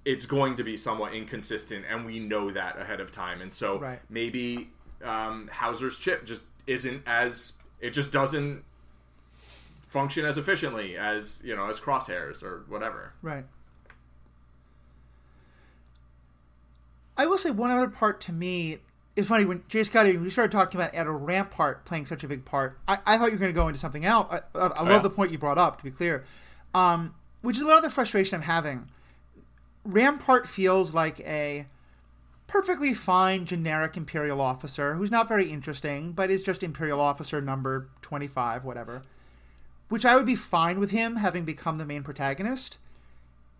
[0.05, 3.41] it's going to be somewhat inconsistent, and we know that ahead of time.
[3.41, 4.01] And so Right.
[4.09, 4.71] maybe
[5.03, 8.65] um, Howzer's chip just isn't as it just doesn't
[9.89, 13.13] function as efficiently as you know as crosshairs or whatever.
[13.23, 13.45] Right.
[17.17, 18.79] I will say one other part to me
[19.17, 22.45] is funny when Jay Scotty we started talking about Admiral Rampart playing such a big
[22.45, 22.79] part.
[22.89, 24.29] I, I thought you were going to go into something else.
[24.31, 24.99] I, I, I love yeah.
[25.01, 25.79] the point you brought up.
[25.79, 26.25] To be clear,
[26.75, 28.89] um, which is a lot of the frustration I'm having.
[29.85, 31.67] Rampart feels like a
[32.47, 37.89] perfectly fine generic imperial officer who's not very interesting, but is just imperial officer number
[38.03, 39.03] twenty five, whatever.
[39.89, 42.79] Which I would be fine with him having become the main protagonist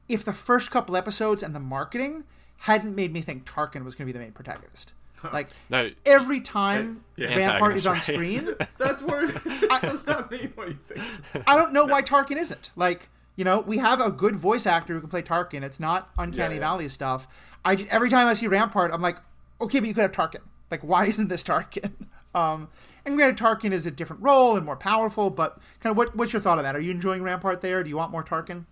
[0.09, 2.25] if the first couple episodes and the marketing
[2.59, 4.93] hadn't made me think Tarkin was going to be the main protagonist.
[5.33, 7.37] Like No, every time uh, Yeah.
[7.37, 8.03] Rampart is on right?
[8.03, 11.45] screen, That's where that does not mean what you think.
[11.47, 12.71] I don't know why Tarkin isn't.
[12.75, 15.63] Like, you know, we have a good voice actor who can play Tarkin.
[15.63, 16.67] It's not Uncanny Yeah, yeah.
[16.69, 17.27] Valley stuff.
[17.65, 19.19] I every time I see Rampart, I'm like,
[19.61, 20.43] okay, but you could have Tarkin.
[20.71, 21.93] Like, why isn't this Tarkin?
[22.35, 22.71] Um,
[23.05, 26.33] and granted, Tarkin is a different role and more powerful, but kind of what, what's
[26.33, 26.75] your thought on that?
[26.75, 27.83] Are you enjoying Rampart there?
[27.85, 28.65] Do you want more Tarkin?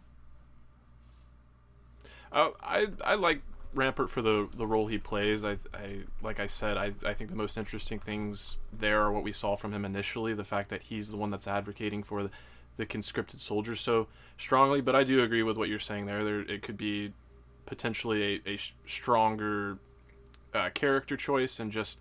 [2.33, 3.43] Uh, I I like
[3.75, 5.45] Rampart for the the role he plays.
[5.45, 9.25] I, I like I said, I, I think the most interesting things there are what
[9.25, 10.35] we saw from him initially.
[10.35, 12.31] The fact that he's the one that's advocating for the,
[12.81, 14.81] the conscripted soldiers so strongly.
[14.81, 16.25] But I do agree with what you're saying there.
[16.25, 17.13] There it could be
[17.67, 19.79] potentially a stronger
[20.53, 22.01] uh, character choice and just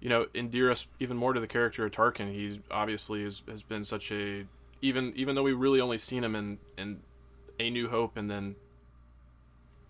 [0.00, 2.32] you know endear us even more to the character of Tarkin.
[2.32, 4.46] He's obviously has, has been such a
[4.80, 7.00] even even though we really only seen him in in
[7.58, 8.56] A New Hope and then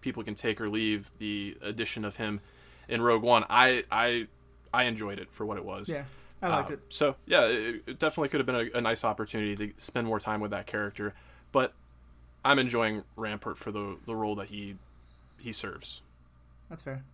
[0.01, 2.41] people can take or leave the addition of him
[2.89, 3.45] in Rogue One.
[3.49, 4.27] I I
[4.73, 5.89] I enjoyed it for what it was.
[5.89, 6.05] Yeah,
[6.43, 6.81] I liked Uh, it.
[6.89, 10.21] So yeah, it, it definitely could have been a, a nice opportunity to spend more
[10.21, 11.15] time with that character.
[11.53, 11.75] But
[12.45, 14.77] I'm enjoying Rampart for the the role that he
[15.39, 16.03] he serves.
[16.69, 17.05] That's fair.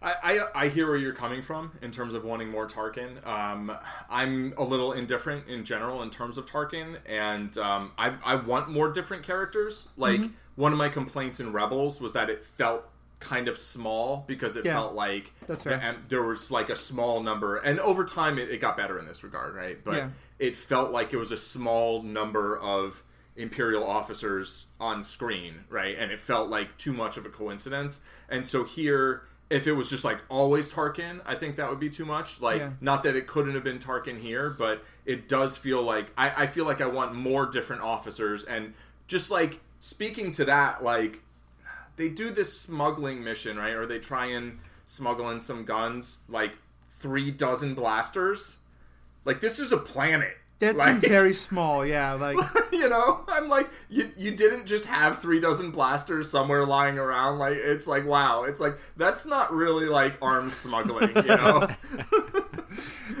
[0.00, 0.14] I,
[0.54, 3.24] I, I hear where you're coming from in terms of wanting more Tarkin.
[3.24, 3.70] Um,
[4.10, 8.68] I'm a little indifferent in general in terms of Tarkin, and um, I, I want
[8.68, 9.88] more different characters.
[9.96, 10.32] Like Mm-hmm.
[10.56, 12.84] one of my complaints in Rebels was that it felt
[13.22, 14.74] kind of small because it Yeah.
[14.74, 15.76] felt like That's fair.
[15.78, 18.98] the- and there was like a small number, and over time it, it got better
[18.98, 19.82] in this regard, right?
[19.82, 20.08] But Yeah.
[20.38, 23.02] it felt like it was a small number of
[23.34, 28.44] imperial officers on screen right and it felt like too much of a coincidence and
[28.44, 32.04] so here if it was just like always tarkin i think that would be too
[32.04, 32.72] much like Yeah.
[32.82, 36.46] not that it couldn't have been tarkin here but it does feel like I, I
[36.46, 38.74] feel like i want more different officers and
[39.06, 41.22] just like speaking to that like
[41.96, 43.74] they do this smuggling mission right?
[43.74, 46.52] Or they try and smuggle in some guns like
[46.88, 48.58] three dozen blasters.
[49.24, 50.36] Like this is a planet.
[50.58, 51.84] That Like- seems very small.
[51.84, 52.36] Yeah, like
[52.72, 53.24] you know?
[53.28, 57.38] I'm like you you didn't just have three dozen blasters somewhere lying around.
[57.38, 58.44] Like it's like wow.
[58.44, 61.68] It's like that's not really like arms smuggling you know?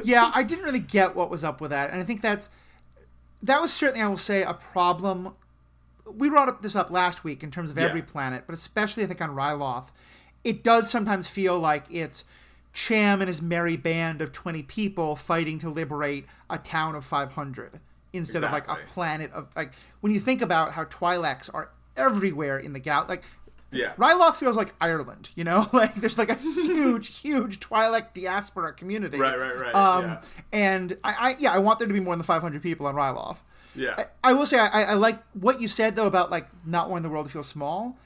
[0.04, 2.48] Yeah, I didn't really get what was up with that, and I think that's
[3.42, 5.34] that was certainly, I will say, a problem.
[6.04, 9.06] We brought up this up last week in terms of every planet, but especially I
[9.06, 9.86] think on Ryloth,
[10.44, 12.24] it does sometimes feel like it's
[12.72, 17.32] Cham and his merry band of twenty people fighting to liberate a town of five
[17.32, 17.80] hundred
[18.12, 22.58] instead of like a planet of like when you think about how Twi'leks are everywhere
[22.58, 23.22] in the gal like
[23.70, 25.68] yeah Ryloth feels like Ireland, you know?
[25.72, 29.18] Like there's like a huge, huge Twi'lek diaspora community.
[29.18, 30.20] Right, right, right, Um, yeah.
[30.52, 33.38] And I, I, yeah, I want there to be more than 500 people on Ryloth.
[33.74, 36.90] Yeah I, I will say I, I like what you said though about like not
[36.90, 37.96] wanting the world to feel small.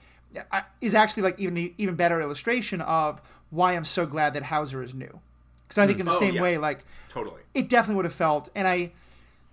[0.52, 4.82] I, is actually like even even better illustration of why I'm so glad that Howzer
[4.82, 5.20] is new.
[5.66, 6.42] Because I think in the Oh, same yeah.
[6.42, 8.92] way, like totally it definitely would have felt and i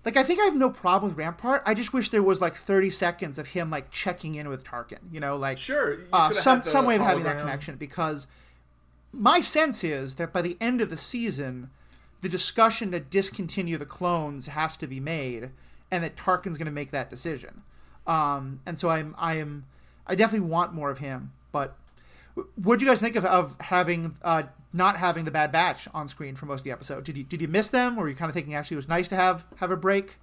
[0.03, 2.55] like i think i have no problem with rampart i just wish there was like
[2.55, 6.59] 30 seconds of him like checking in with tarkin you know like Sure, uh, some
[6.59, 8.27] the some way of having that connection because
[9.13, 11.69] my sense is that by the end of the season
[12.19, 15.51] the discussion to discontinue the clones has to be made
[15.93, 17.61] and that tarkin's going to make that decision
[18.07, 19.65] um, and so i'm i am
[20.07, 21.77] i definitely want more of him but
[22.55, 26.07] what do you guys think of, of having uh, not having the Bad Batch on
[26.07, 27.03] screen for most of the episode?
[27.03, 28.87] Did you did you miss them, or were you kind of thinking actually it was
[28.87, 30.17] nice to have have a break?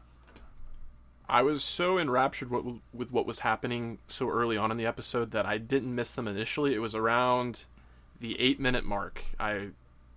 [1.29, 5.31] I was so enraptured with, with what was happening so early on in the episode
[5.31, 6.75] that I didn't miss them initially.
[6.75, 7.67] It was around
[8.19, 9.23] the eight minute mark.
[9.39, 9.69] I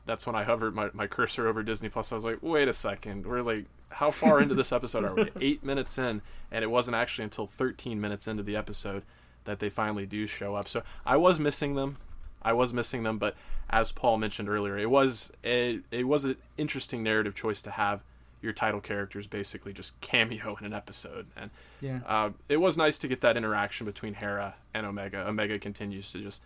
[0.06, 2.12] that's when I hovered my, my cursor over Disney Plus.
[2.12, 5.30] I was like, wait a second, we're like how far into this episode are we?
[5.42, 9.04] Eight minutes in, and it wasn't actually until 13 minutes into the episode
[9.46, 10.68] that they finally do show up.
[10.68, 11.98] So I was missing them.
[12.42, 13.36] I was missing them, but
[13.70, 18.02] as Paul mentioned earlier, it was a it was an interesting narrative choice to have
[18.42, 22.00] your title characters basically just cameo in an episode, and Yeah.
[22.06, 25.26] uh, it was nice to get that interaction between Hera and Omega.
[25.28, 26.42] Omega continues to just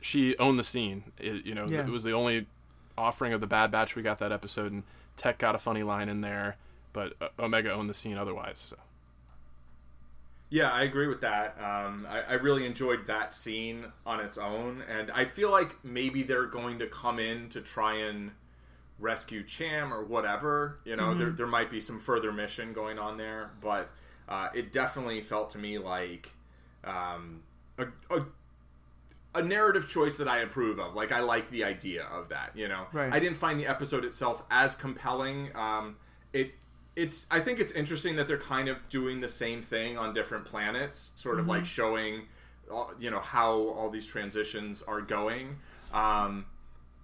[0.00, 1.04] she owned the scene.
[1.18, 1.80] It, you know, Yeah.
[1.80, 2.46] it was the only
[2.98, 4.82] offering of the Bad Batch we got that episode, and
[5.16, 6.56] Tech got a funny line in there,
[6.92, 8.58] but uh, Omega owned the scene otherwise.
[8.58, 8.76] So.
[10.50, 11.56] Yeah, I agree with that.
[11.58, 16.22] Um, I, I really enjoyed that scene on its own, and I feel like maybe
[16.22, 18.32] they're going to come in to try and
[18.98, 20.78] rescue Cham or whatever.
[20.84, 23.90] You know, there, there might be some further mission going on there, but
[24.28, 26.30] uh, it definitely felt to me like
[26.84, 27.42] um,
[27.78, 28.26] a, a
[29.34, 30.94] a narrative choice that I approve of.
[30.94, 32.52] Like I like the idea of that.
[32.54, 33.12] You know, Right.
[33.12, 35.54] I didn't find the episode itself as compelling.
[35.56, 35.96] Um,
[36.32, 36.54] it
[36.94, 40.44] it's I think it's interesting that they're kind of doing the same thing on different
[40.44, 42.26] planets, sort of like showing
[42.98, 45.56] you know how all these transitions are going.
[45.92, 46.46] Um,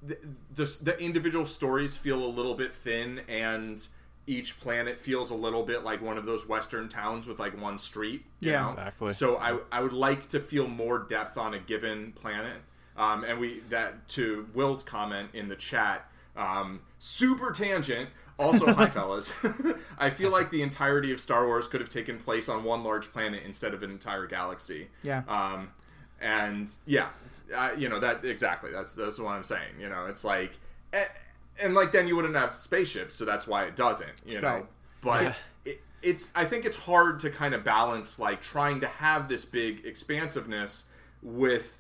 [0.03, 0.19] the,
[0.55, 3.87] the the individual stories feel a little bit thin, and
[4.29, 7.79] each planet feels a little bit like one of those western towns with like one
[7.79, 8.25] street.
[8.41, 8.61] you Yeah.
[8.61, 8.67] know?
[8.67, 9.13] Exactly.
[9.15, 12.59] So I I would like to feel more depth on a given planet.
[12.97, 16.11] Um, and we that to Will's comment in the chat.
[16.37, 18.11] Um, super tangent.
[18.39, 19.33] Also, hi fellas.
[19.99, 23.13] I feel like the entirety of Star Wars could have taken place on one large
[23.13, 24.89] planet instead of an entire galaxy.
[25.03, 25.23] Yeah.
[25.29, 25.71] Um,
[26.21, 27.09] and yeah,
[27.57, 28.71] I, you know that exactly.
[28.73, 29.81] That's that's what I'm saying.
[29.81, 30.53] You know, it's like,
[30.93, 31.05] eh,
[31.63, 34.11] and like then you wouldn't have spaceships, so that's why it doesn't.
[34.27, 34.67] You know, Right.
[35.01, 35.35] but Yeah.
[35.65, 39.45] it, it's I think it's hard to kind of balance like trying to have this
[39.45, 40.85] big expansiveness
[41.23, 41.75] with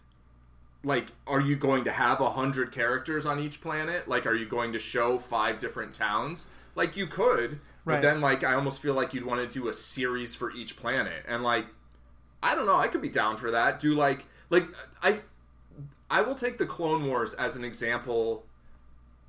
[0.85, 4.47] like are you going to have a hundred characters on each planet like are you
[4.47, 8.95] going to show five different towns like you could but then like i almost feel
[8.95, 11.67] like you'd want to do a series for each planet and like
[12.45, 14.64] i don't know i could be down for that do like like
[15.03, 15.19] i
[16.11, 18.45] i will take the clone wars as an example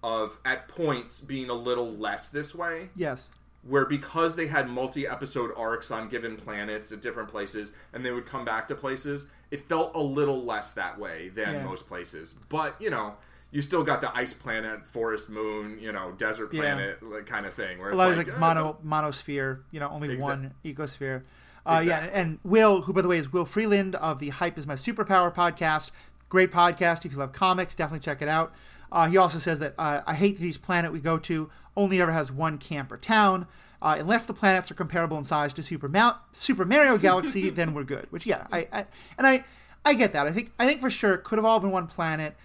[0.04, 3.28] of at points being a little less this way Yes.
[3.64, 8.26] where because they had multi-episode arcs on given planets at different places and they would
[8.26, 11.64] come back to places it felt a little less that way than Yeah.
[11.64, 13.16] most places but you know
[13.52, 17.54] you still got the ice planet forest moon you know desert planet like, kind of
[17.54, 20.22] thing where a it's lot of like, like eh, mono monosphere, you know, only Exact-
[20.42, 21.24] one ecosphere.
[21.66, 24.66] Uh, Yeah, and Will, who by the way is Will Freeland of the Hype is
[24.66, 25.92] My Superpower podcast,
[26.30, 27.06] great podcast.
[27.06, 28.54] If you love comics, definitely check it out.
[28.92, 32.02] Uh, he also says that uh, I hate that each planet we go to only
[32.02, 33.48] ever has one camp or town.
[33.82, 37.74] Uh, unless the planets are comparable in size to Super Mount, Super Mario Galaxy, then
[37.74, 38.08] we're good.
[38.12, 38.86] Which yeah, I, I
[39.18, 39.46] and I
[39.86, 40.28] I get that.
[40.28, 42.36] I think I think for sure it could have all been one planet.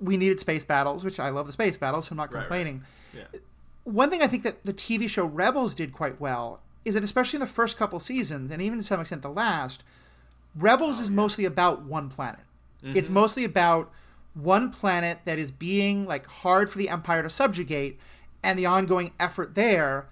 [0.00, 2.42] We needed space battles, which I love the space battles, so I'm not Right, right.
[2.48, 2.82] complaining
[3.14, 3.24] yeah.
[3.84, 7.36] one thing I think that the TV show Rebels did quite well is that, especially
[7.36, 9.84] in the first couple seasons, and even to some extent the last,
[10.56, 12.40] Rebels is mostly about one planet.
[12.82, 13.92] It's mostly about
[14.34, 17.98] one planet that is being like hard for the Empire to subjugate,
[18.42, 20.06] and the ongoing effort there,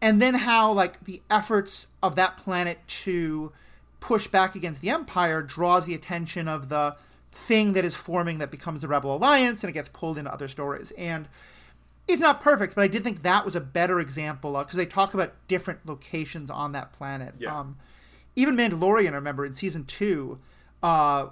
[0.00, 3.52] and then how like the efforts of that planet to
[4.00, 6.96] push back against the Empire draws the attention of the
[7.30, 10.48] thing that is forming that becomes the Rebel Alliance, and it gets pulled into other
[10.48, 11.28] stories and
[12.08, 15.14] it's not perfect, but I did think that was a better example because they talk
[15.14, 17.34] about different locations on that planet.
[17.38, 17.58] Yeah.
[17.58, 17.76] Um,
[18.34, 20.38] even Mandalorian, I remember in season two,
[20.82, 21.28] uh,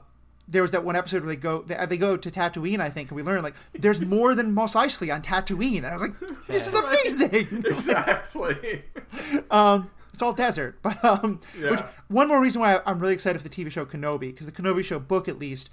[0.51, 3.11] there was that one episode where they go they, they go to Tatooine, I think,
[3.11, 5.79] and we learn like there's more than Mos Eisley on Tatooine.
[5.79, 6.15] And I was like,
[6.49, 7.65] this is amazing.
[7.67, 8.83] exactly
[9.51, 11.71] um, it's all desert, but um, Yeah.
[11.71, 14.53] which one more reason why I'm really excited for the TV show Kenobi because the
[14.53, 15.71] Kenobi show book at least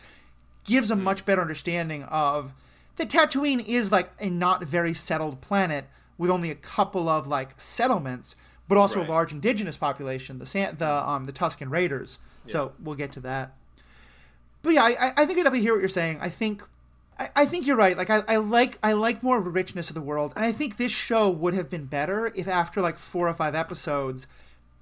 [0.63, 1.03] gives a Hmm.
[1.03, 2.51] much better understanding of
[2.97, 5.85] that Tatooine is like a not very settled planet
[6.17, 8.35] with only a couple of like settlements,
[8.67, 9.07] but also Right.
[9.07, 12.19] a large indigenous population, the San- the um, the Tusken Raiders.
[12.49, 13.53] So we'll get to that.
[14.67, 16.19] But yeah, I, I- think I definitely hear what you're saying.
[16.21, 16.61] I think
[17.17, 17.97] I, I think you're right.
[17.97, 20.91] Like I, I like I like more richness of the world, and I think this
[20.91, 24.27] show would have been better if after like four or five episodes,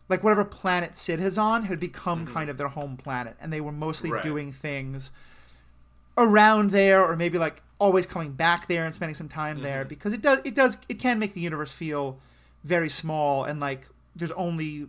[0.09, 3.61] like whatever planet Cid has on had become kind of their home planet, and they
[3.61, 4.23] were mostly Right.
[4.23, 5.11] doing things
[6.17, 10.13] around there, or maybe like always coming back there and spending some time there, because
[10.13, 12.17] it does it does it can make the universe feel
[12.63, 14.87] very small and like there's only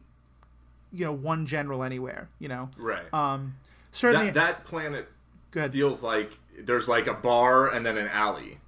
[0.92, 2.28] you know one general anywhere.
[2.38, 3.56] You know, right um,
[3.96, 5.09] certainly that, that planet
[5.50, 5.72] good.
[5.72, 8.59] feels like there's like a bar and then an alley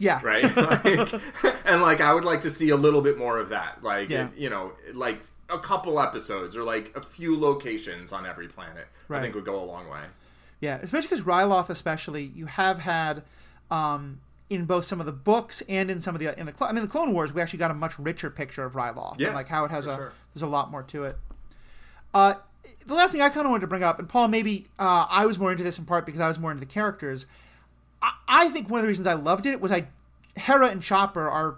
[0.00, 0.44] yeah, right?
[0.56, 1.12] like,
[1.66, 3.84] and like I would like to see a little bit more of that.
[3.84, 4.28] Like Yeah.
[4.34, 8.88] you know, like a couple episodes or like a few locations on every planet.
[9.10, 10.00] I think would go a long way.
[10.60, 13.22] Yeah, especially because Ryloth, especially, you have had
[13.70, 16.72] um, in both some of the books and in some of the in the I
[16.72, 19.36] mean the Clone Wars, we actually got a much richer picture of Ryloth Yeah, and
[19.36, 20.12] like how it has a sure.
[20.32, 21.18] there's a lot more to it.
[22.14, 22.34] Uh,
[22.86, 25.26] the last thing I kind of wanted to bring up, and Paul, maybe uh, I
[25.26, 27.26] was more into this in part because I was more into the characters.
[28.02, 29.86] I, I think one of the reasons I loved it was I
[30.36, 31.56] Hera and Chopper are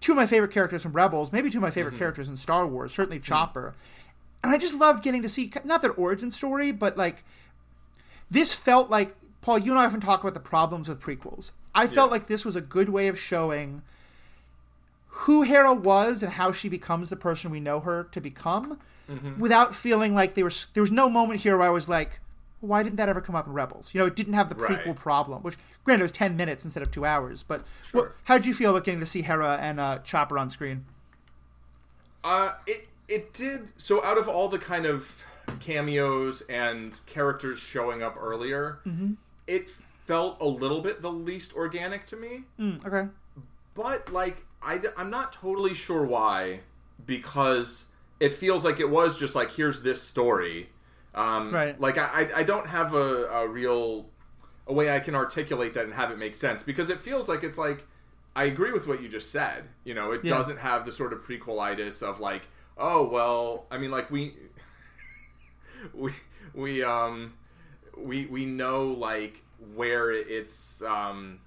[0.00, 2.66] two of my favorite characters from Rebels, maybe two of my favorite characters in Star
[2.66, 3.74] Wars, certainly Chopper.
[4.42, 7.24] And I just loved getting to see not their origin story, but like
[8.30, 9.58] this felt like Paul.
[9.58, 11.52] You and I often talk about the problems with prequels.
[11.74, 12.12] I felt Yeah.
[12.12, 13.82] like this was a good way of showing
[15.08, 18.78] who Hera was and how she becomes the person we know her to become,
[19.38, 22.20] without feeling like there was there was no moment here where I was like,
[22.60, 23.90] why didn't that ever come up in Rebels?
[23.92, 24.96] You know, it didn't have the prequel Right.
[24.96, 27.42] problem, which granted it was ten minutes instead of two hours.
[27.42, 28.14] But Sure.
[28.24, 30.84] how did you feel about getting to see Hera and uh, Chopper on screen?
[32.22, 33.72] Uh, it it did.
[33.76, 35.24] So out of all the kind of
[35.58, 38.78] cameos and characters showing up earlier,
[39.46, 39.68] it
[40.06, 42.44] felt a little bit the least organic to me.
[42.58, 43.08] Mm, okay,
[43.74, 46.60] but like I I, am not totally sure why
[47.06, 47.86] because
[48.20, 50.68] it feels like it was just like here's this story
[51.14, 51.80] Um, Right.
[51.80, 54.08] Like I, I- don't have a, a real
[54.66, 57.42] a way I can articulate that and have it make sense because it feels like
[57.42, 57.86] it's like
[58.36, 59.64] I agree with what you just said.
[59.84, 60.36] You know, it Yeah.
[60.36, 62.42] doesn't have the sort of prequelitis of like,
[62.78, 64.34] oh well, I mean, like we
[65.94, 66.12] we
[66.54, 67.32] we um
[67.96, 69.42] we we know like
[69.74, 71.40] where it's um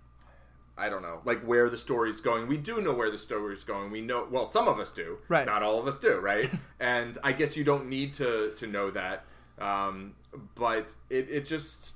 [0.75, 2.47] I don't know, like where the story's going.
[2.47, 3.91] We do know where the story's going.
[3.91, 5.45] We know, well, some of us do, Right.
[5.45, 6.49] Not all of us do, right?
[6.79, 9.25] and I guess you don't need to to know that,
[9.59, 10.15] um,
[10.55, 11.93] but it it just,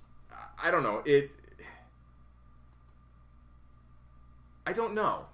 [0.63, 1.31] I don't know, it.
[4.67, 5.25] I don't know,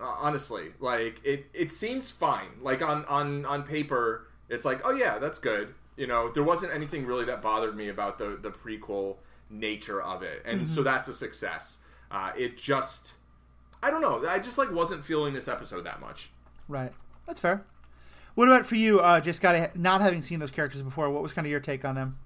[0.00, 0.72] uh, honestly.
[0.78, 2.48] Like it, it seems fine.
[2.60, 5.74] Like on on on paper, it's like, oh yeah, that's good.
[5.96, 9.16] You know, there wasn't anything really that bothered me about the the prequel
[9.48, 11.78] nature of it, and so that's a success.
[12.10, 13.14] Uh, it just,
[13.82, 14.26] I don't know.
[14.26, 16.30] I just like wasn't feeling this episode that much.
[16.68, 16.92] Right.
[17.26, 17.64] That's fair.
[18.34, 19.00] What about for you?
[19.00, 21.10] Uh, just got not having seen those characters before.
[21.10, 22.18] What was kind of your take on them?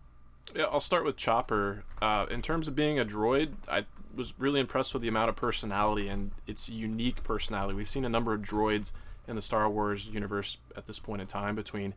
[0.54, 1.84] Yeah, I'll start with Chopper.
[2.00, 5.36] Uh, in terms of being a droid, I was really impressed with the amount of
[5.36, 7.74] personality and its unique personality.
[7.74, 8.92] We've seen a number of droids
[9.26, 11.94] in the Star Wars universe at this point in time between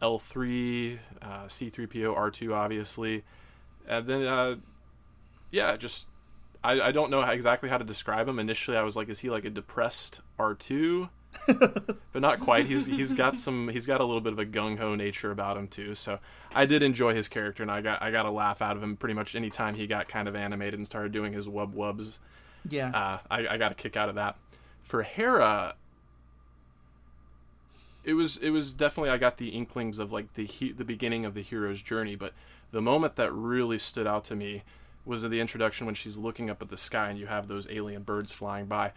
[0.00, 3.22] L3, uh, C3PO, R2, obviously.
[3.86, 4.56] And then, uh,
[5.50, 6.08] yeah, just.
[6.64, 8.38] I, I don't know how, exactly how to describe him.
[8.38, 11.10] Initially, I was like, is he like a depressed R2?
[11.46, 12.66] but not quite.
[12.66, 15.56] He's he's got some he's got a little bit of a gung ho nature about
[15.56, 15.94] him too.
[15.94, 16.20] So
[16.54, 18.96] I did enjoy his character, and I got I got a laugh out of him
[18.96, 22.18] pretty much any time he got kind of animated and started doing his wub wubs.
[22.68, 22.90] Yeah.
[22.90, 24.36] Uh, I, I got a kick out of that.
[24.82, 25.74] For Hera,
[28.04, 31.24] it was it was definitely I got the inklings of like the he, the beginning
[31.24, 32.32] of the hero's journey, but
[32.70, 34.62] the moment that really stood out to me
[35.04, 37.68] was in the introduction when she's looking up at the sky and you have those
[37.70, 38.92] alien birds flying by.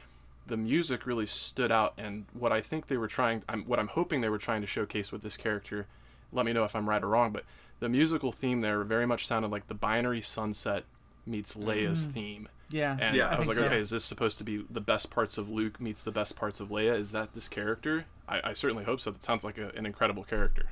[0.46, 3.90] The music really stood out, and what I think they were trying, I'm, what I'm
[3.90, 5.88] hoping they were trying to showcase with this character.
[6.32, 7.44] Let me know if I'm right or wrong, but
[7.80, 10.84] the musical theme there very much sounded like the binary sunset
[11.26, 12.14] meets Leia's mm.
[12.14, 12.50] theme.
[12.70, 12.98] yeah.
[13.00, 13.64] And Yeah, I, I was like, so.
[13.64, 16.62] okay, is this supposed to be the best parts of Luke meets the best parts
[16.62, 16.98] of Leia?
[16.98, 18.06] Is that this character?
[18.28, 19.12] I, I certainly hope so.
[19.12, 20.68] That sounds like a, an incredible character.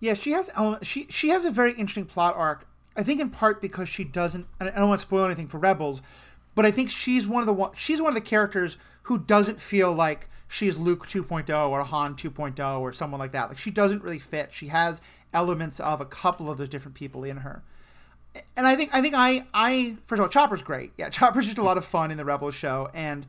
[0.00, 0.86] Yeah, she has element.
[0.86, 2.67] She she has a very interesting plot arc.
[2.98, 4.48] I think in part because she doesn't.
[4.58, 6.02] and I don't want to spoil anything for Rebels,
[6.56, 9.92] but I think she's one of the she's one of the characters who doesn't feel
[9.92, 13.50] like she's Luke 2.0 or Han 2.0 or someone like that.
[13.50, 14.52] Like she doesn't really fit.
[14.52, 15.00] She has
[15.32, 17.62] elements of a couple of those different people in her.
[18.56, 20.90] And I think I think I I first of all Chopper's great.
[20.98, 23.26] Yeah, Chopper's just a lot of fun in the Rebels show and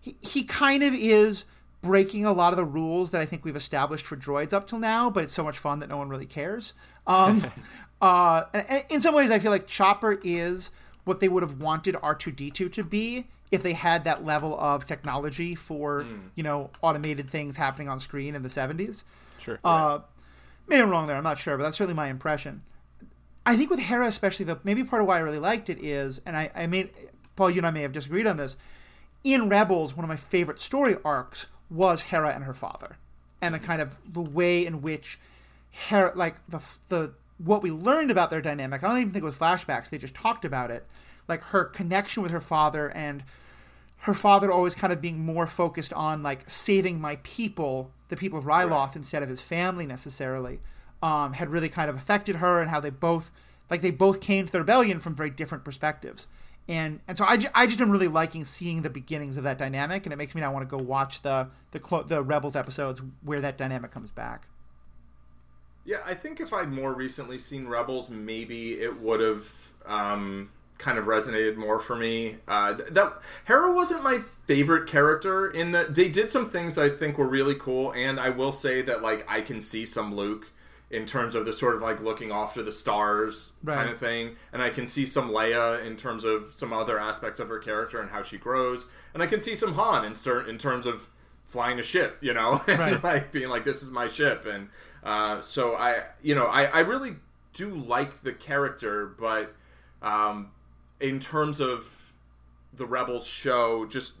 [0.00, 1.44] he, he kind of is
[1.80, 4.78] breaking a lot of the rules that I think we've established for droids up till
[4.78, 6.74] now, but it's so much fun that no one really cares.
[7.06, 7.44] Um,
[8.02, 8.44] uh,
[8.90, 10.70] in some ways, I feel like Chopper is
[11.04, 15.54] what they would have wanted R2D2 to be if they had that level of technology
[15.54, 19.04] for, you know, automated things happening on screen in the 70s.
[19.38, 19.58] Sure.
[19.64, 20.00] Uh,
[20.66, 21.16] maybe I'm wrong there.
[21.16, 22.62] I'm not sure, but that's certainly my impression.
[23.44, 26.20] I think with Hera, especially, the maybe part of why I really liked it is,
[26.24, 26.90] and I, I made
[27.36, 28.56] Paul, you and I may have disagreed on this.
[29.24, 32.96] In Rebels, one of my favorite story arcs was Hera and her father,
[33.40, 35.18] and the kind of the way in which
[35.70, 37.12] Hera, like the the
[37.44, 38.82] what we learned about their dynamic.
[38.82, 40.86] I don't even think it was flashbacks; they just talked about it,
[41.28, 43.22] like her connection with her father and
[44.02, 48.38] her father always kind of being more focused on like saving my people, the people
[48.38, 50.60] of Ryloth, instead of his family necessarily,
[51.00, 53.30] um, had really kind of affected her and how they both
[53.70, 56.26] like they both came to the rebellion from very different perspectives.
[56.68, 59.58] And and so I, ju- I just am really liking seeing the beginnings of that
[59.58, 62.56] dynamic, and it makes me now want to go watch the the clo- the Rebels
[62.56, 64.46] episodes where that dynamic comes back.
[65.84, 69.44] Yeah, I think if I'd more recently seen Rebels, maybe it would have
[69.84, 72.36] um, kind of resonated more for me.
[72.46, 73.14] Uh, that
[73.46, 77.54] Hera wasn't my favorite character in that they did some things I think were really
[77.56, 80.46] cool, and I will say that like I can see some Luke
[80.90, 83.76] in terms of the sort of like looking off to the stars Right.
[83.76, 87.40] kind of thing, and I can see some Leia in terms of some other aspects
[87.40, 90.46] of her character and how she grows, and I can see some Han in, ster-
[90.46, 91.08] in terms of
[91.52, 93.04] flying a ship, you know, and Right.
[93.04, 94.68] like being like, "This is my ship," and
[95.04, 97.16] uh, so I, you know, I, I really
[97.52, 99.54] do like the character, but
[100.00, 100.50] um,
[101.00, 102.12] in terms of
[102.72, 104.14] the Rebels show, just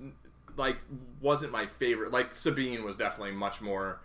[0.56, 0.76] like
[1.20, 2.12] wasn't my favorite.
[2.12, 4.00] Like Sabine was definitely much more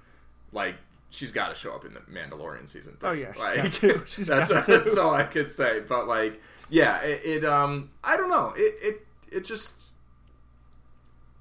[0.53, 0.75] like
[1.09, 2.95] she's got to show up in the Mandalorian season.
[2.99, 3.09] three.
[3.09, 4.03] Oh, yeah, like, to.
[4.07, 5.81] She's that's that's all I could say.
[5.81, 9.91] But like, yeah, it, it um, I don't know, it it it just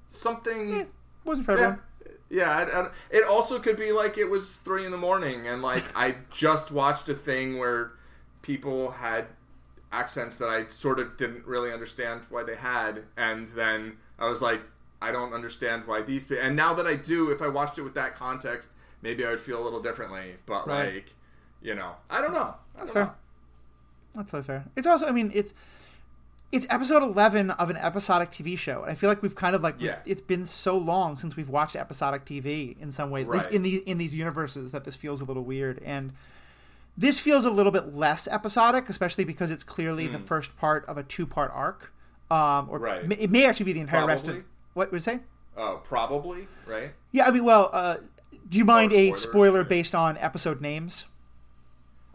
[0.07, 0.73] something.
[0.73, 0.85] Eh,
[1.27, 1.81] wasn't for Yeah, everyone.
[2.29, 2.49] yeah.
[2.51, 5.83] I, I, it also could be like it was three in the morning, and like
[5.95, 7.91] I just watched a thing where
[8.41, 9.27] people had
[9.91, 14.41] accents that I sort of didn't really understand why they had, and then I was
[14.41, 14.61] like,
[15.01, 16.25] I don't understand why these.
[16.25, 19.29] People, and now that I do, if I watched it with that context, maybe I
[19.29, 20.35] would feel a little differently.
[20.45, 20.95] But Right.
[20.95, 21.13] like,
[21.61, 22.55] You know, I don't know.
[22.75, 23.03] I don't fair.
[23.05, 23.11] know.
[24.15, 24.65] That's totally fair.
[24.75, 25.53] It's also, I mean, it's
[26.51, 29.61] it's episode eleven of an episodic TV show, and I feel like we've kind of
[29.61, 29.99] like Yeah.
[30.05, 33.51] it's been so long since we've watched episodic TV in some ways, like Right.
[33.51, 36.13] in the in these universes that this feels a little weird, and
[36.97, 40.97] this feels a little bit less episodic, especially because it's clearly the first part of
[40.97, 41.93] a two part arc,
[42.31, 42.83] um, or Hmm.
[42.83, 43.07] Right.
[43.07, 44.43] may- it may actually be the entire rest of
[44.73, 45.19] what would you say?
[45.57, 46.93] Oh, probably right.
[47.11, 47.97] Yeah, I mean, well, uh,
[48.49, 51.05] do you mind a spoiler based on episode names?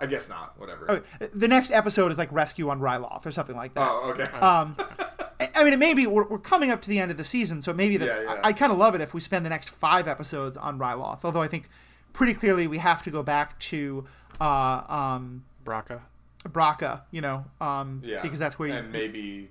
[0.03, 0.59] I guess not.
[0.59, 0.91] Whatever.
[0.91, 3.89] Okay, the next episode is like Rescue on Ryloth or something like that.
[3.91, 4.25] Oh, okay.
[4.41, 4.77] Um,
[5.41, 7.25] I- I mean, it may be we're, we're coming up to the end of the
[7.25, 8.41] season, so maybe that Yeah, yeah.
[8.45, 11.25] I, I kind of love it if we spend the next five episodes on Ryloth.
[11.25, 11.69] Although I think
[12.13, 14.07] pretty clearly we have to go back to
[14.41, 14.45] uh,
[14.89, 16.01] um, Bracca.
[16.49, 18.21] Bracca, you know, um, yeah.
[18.23, 19.51] because that's where you and maybe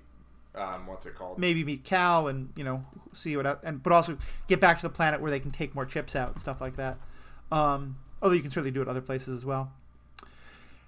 [0.54, 1.38] um, what's it called?
[1.38, 2.84] maybe meet Cal and you know
[3.14, 5.86] see what and but also get back to the planet where they can take more
[5.86, 6.98] chips out and stuff like that.
[7.50, 9.72] Um, although you can certainly do it other places as well.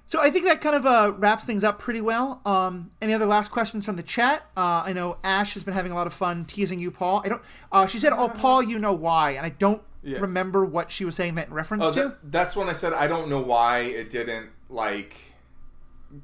[0.07, 2.41] So I think that kind of uh, wraps things up pretty well.
[2.45, 4.43] Um, any other last questions from the chat?
[4.57, 7.23] Uh, I know Ash has been having a lot of fun teasing you, Paul.
[7.25, 7.43] I don't.
[7.73, 10.19] Uh, she said, "Oh, Paul, you know why?" And I don't Yeah.
[10.19, 12.03] remember what she was saying that in reference Oh, to.
[12.03, 15.17] that, that's when I said I don't know why it didn't like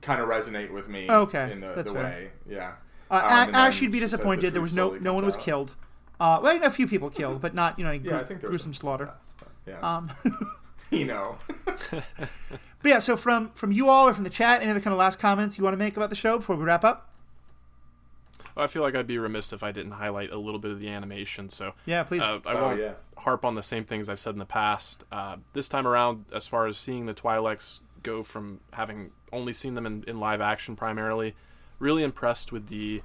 [0.02, 1.10] kind of resonate with me.
[1.10, 2.02] Okay, in the, that's the fair.
[2.04, 2.72] way, yeah.
[3.10, 4.52] Uh, Um, Ash, you'd be she says the disappointed.
[4.52, 5.42] There was no no one was out.
[5.42, 5.74] killed.
[6.20, 8.40] Uh, well, a few people killed, but not you know any Yeah, gru- I think
[8.42, 9.06] there was gruesome some slaughter.
[9.06, 9.32] deaths,
[9.66, 10.10] yeah, Um,
[10.90, 11.38] you know.
[12.82, 14.98] But yeah, so from from you all or from the chat, any other kind of
[14.98, 17.08] last comments you want to make about the show before we wrap up?
[18.56, 20.88] I feel like I'd be remiss if I didn't highlight a little bit of the
[20.88, 21.48] animation.
[21.48, 22.20] So Yeah, please.
[22.20, 22.92] uh, I Oh, won't yeah.
[23.18, 25.04] harp on the same things I've said in the past.
[25.12, 29.74] Uh, this time around, as far as seeing the Twi'leks go from having only seen
[29.74, 31.34] them in, in live action primarily,
[31.78, 33.02] really impressed with the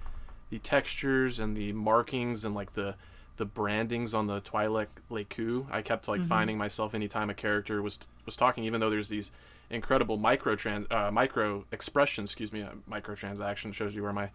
[0.51, 2.95] the textures and the markings and like the
[3.37, 5.65] the brandings on the Twi'lek Leku.
[5.71, 9.31] I kept like finding myself anytime a character was was talking, even though there's these
[9.69, 12.31] incredible micro trans uh, micro expressions.
[12.31, 14.29] Excuse me, uh, microtransaction shows you where my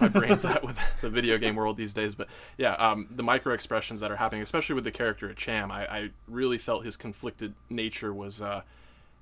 [0.00, 2.14] my brain's at with the video game world these days.
[2.14, 2.28] But
[2.58, 5.86] yeah, um, the micro expressions that are happening, especially with the character of Cham, I,
[5.86, 8.40] I really felt his conflicted nature was.
[8.40, 8.62] Uh,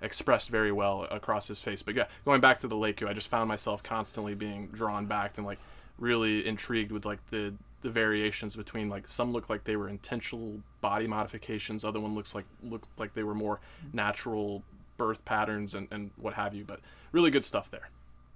[0.02, 1.82] expressed very well across his face.
[1.82, 5.36] But yeah, going back to the Leku, I just found myself constantly being drawn back
[5.36, 5.58] and like
[5.98, 7.52] really intrigued with like the
[7.82, 12.34] the variations between like some look like they were intentional body modifications, other one looks
[12.34, 13.60] like looked like they were more
[13.92, 14.62] natural
[15.00, 16.62] birth patterns and, and what have you.
[16.62, 16.80] But
[17.10, 17.88] really good stuff there.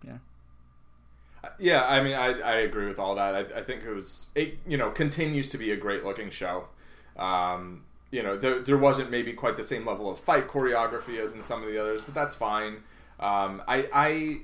[0.04, 0.18] yeah.
[1.58, 3.34] Yeah, I mean, I, I agree with all that.
[3.34, 6.68] I, I think it was, it, you know, continues to be a great looking show.
[7.18, 11.32] Um, you know, there, there wasn't maybe quite the same level of fight choreography as
[11.32, 12.76] in some of the others, but that's fine.
[13.20, 14.36] Um, I, I,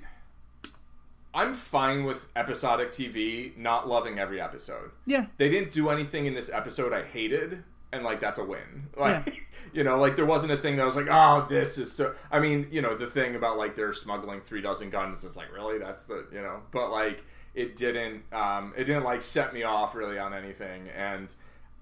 [1.33, 4.91] I'm fine with episodic TV not loving every episode.
[5.07, 5.27] Yeah.
[5.39, 8.89] They didn't do anything in this episode I hated, and like that's a win.
[8.97, 9.33] Like, Yeah.
[9.73, 12.15] you know, like there wasn't a thing that I was like, oh, this is so.
[12.31, 15.53] I mean, you know, the thing about like they're smuggling three dozen guns is like,
[15.53, 17.25] really, that's the, you know, but like
[17.55, 21.35] it didn't, um, it didn't like set me off really on anything, and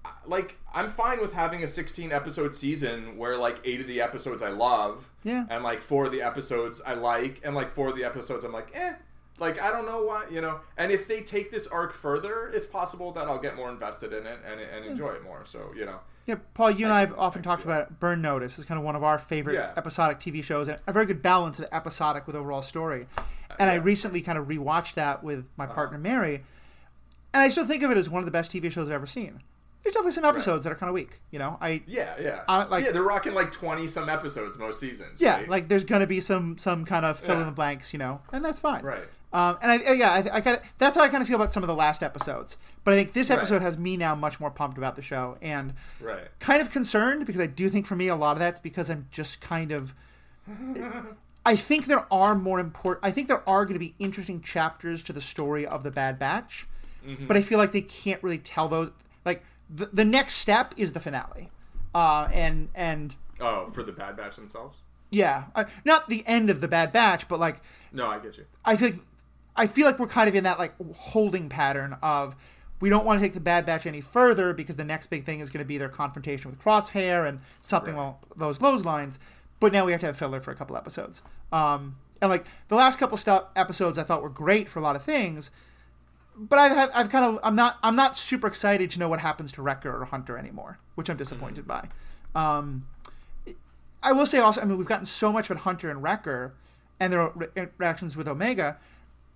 [0.03, 4.01] uh, like I'm fine with having a 16 episode season where like eight of the
[4.01, 5.45] episodes I love, Yeah.
[5.49, 8.51] and like four of the episodes I like, and like four of the episodes I'm
[8.53, 8.93] like, eh.
[9.39, 10.59] Like I don't know why, you know.
[10.77, 14.25] And if they take this arc further, it's possible that I'll get more invested in
[14.25, 15.41] it and, and enjoy it more.
[15.45, 17.99] So you know, Yeah, Paul, you and I have often I talked about.
[17.99, 19.71] Burn Notice is kind of one of our favorite Yeah.
[19.77, 23.07] episodic TV shows, and a very good balance of episodic with overall story.
[23.59, 23.77] And I yeah.
[23.79, 23.85] Uh-huh.
[23.85, 26.43] recently kind of rewatched that with my partner Mary,
[27.33, 29.05] and I still think of it as one of the best TV shows I've ever
[29.07, 29.41] seen.
[29.83, 31.57] There's definitely some episodes that are kind of weak, you know.
[31.61, 32.91] I yeah, yeah, Uh, like- yeah.
[32.91, 35.21] They're rocking like 20 some episodes most seasons.
[35.21, 35.49] yeah, right?
[35.49, 38.43] like there's gonna be some some kind of fill in the blanks, you know, and
[38.43, 38.83] that's fine.
[38.83, 39.07] right.
[39.31, 41.67] Um, and I, yeah, I, I that's how I kind of feel about some of
[41.67, 42.57] the last episodes.
[42.83, 43.37] But I think this Right.
[43.37, 46.27] episode has me now much more pumped about the show, and Right.
[46.39, 49.07] kind of concerned because I do think for me a lot of that's because I'm
[49.11, 49.93] just kind of.
[51.45, 53.05] I think there are more important.
[53.05, 56.19] I think there are going to be interesting chapters to the story of the Bad
[56.19, 56.67] Batch,
[57.07, 57.27] Mm-hmm.
[57.27, 58.91] but I feel like they can't really tell those.
[59.25, 61.49] Like the the next step is the finale,
[61.95, 64.79] uh, and and Oh, for the Bad Batch themselves?
[65.11, 67.61] yeah, uh, not the end of the Bad Batch, but like
[67.93, 68.45] No, I get you.
[68.65, 68.99] I feel like,
[69.59, 72.35] I feel like we're kind of in that like holding pattern of
[72.79, 75.41] we don't want to take the Bad Batch any further because the next big thing
[75.41, 77.99] is going to be their confrontation with Crosshair and something Right.
[78.01, 79.19] along those those lines.
[79.59, 81.21] But now we have to have filler for a couple episodes.
[81.51, 84.95] Um, and like the last couple stuff episodes, I thought were great for a lot
[84.95, 85.51] of things.
[86.37, 89.51] But I've I've kind of I'm not I'm not super excited to know what happens
[89.53, 91.89] to Wrecker or Hunter anymore, which I'm disappointed by.
[92.33, 92.87] Um,
[94.01, 96.53] I will say also, I mean, we've gotten so much about Hunter and Wrecker
[96.97, 98.77] and their re- interactions with Omega.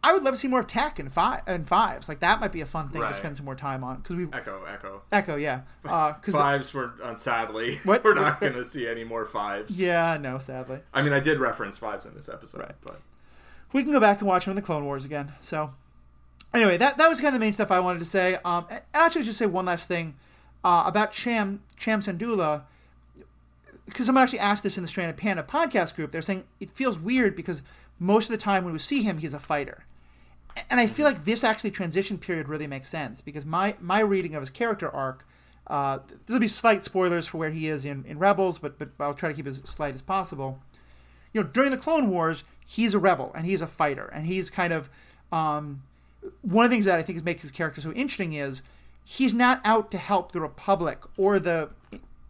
[0.06, 2.10] I would love to see more of Tech and five and fives.
[2.10, 3.12] Like that might be a fun thing Right.
[3.14, 5.02] to spend some more time on because we Echo, Echo.
[5.12, 8.04] Echo, yeah, uh, 'cause the- Fives were uh, sadly What?
[8.04, 9.82] we're not going to see any more fives.
[9.82, 10.80] yeah, no, sadly.
[10.94, 12.76] I mean, I did reference fives in this episode, Right.
[12.84, 13.00] but
[13.72, 15.32] we can go back and watch them in the Clone Wars again.
[15.42, 15.74] So,
[16.54, 18.38] anyway, that that was kind of the main stuff I wanted to say.
[18.44, 20.16] Um, actually, just say one last thing
[20.66, 22.64] uh, about Cham Cham Syndulla,
[23.86, 26.12] because someone actually asked this in the Stranded Panda podcast group.
[26.12, 27.62] They're saying it feels weird because
[28.00, 29.86] most of the time when we see him, he's a fighter,
[30.70, 34.36] and I feel like this actually transition period really makes sense because my my reading
[34.36, 35.26] of his character arc.
[35.66, 39.14] Uh, there'll be slight spoilers for where he is in, in Rebels, but but I'll
[39.14, 40.60] try to keep it as slight as possible
[41.34, 44.50] you know, during the Clone Wars, he's a rebel and he's a fighter, and he's
[44.50, 44.90] kind of
[45.32, 45.82] um,
[46.42, 48.62] one of the things that I think makes his character so interesting is
[49.04, 51.70] he's not out to help the Republic or the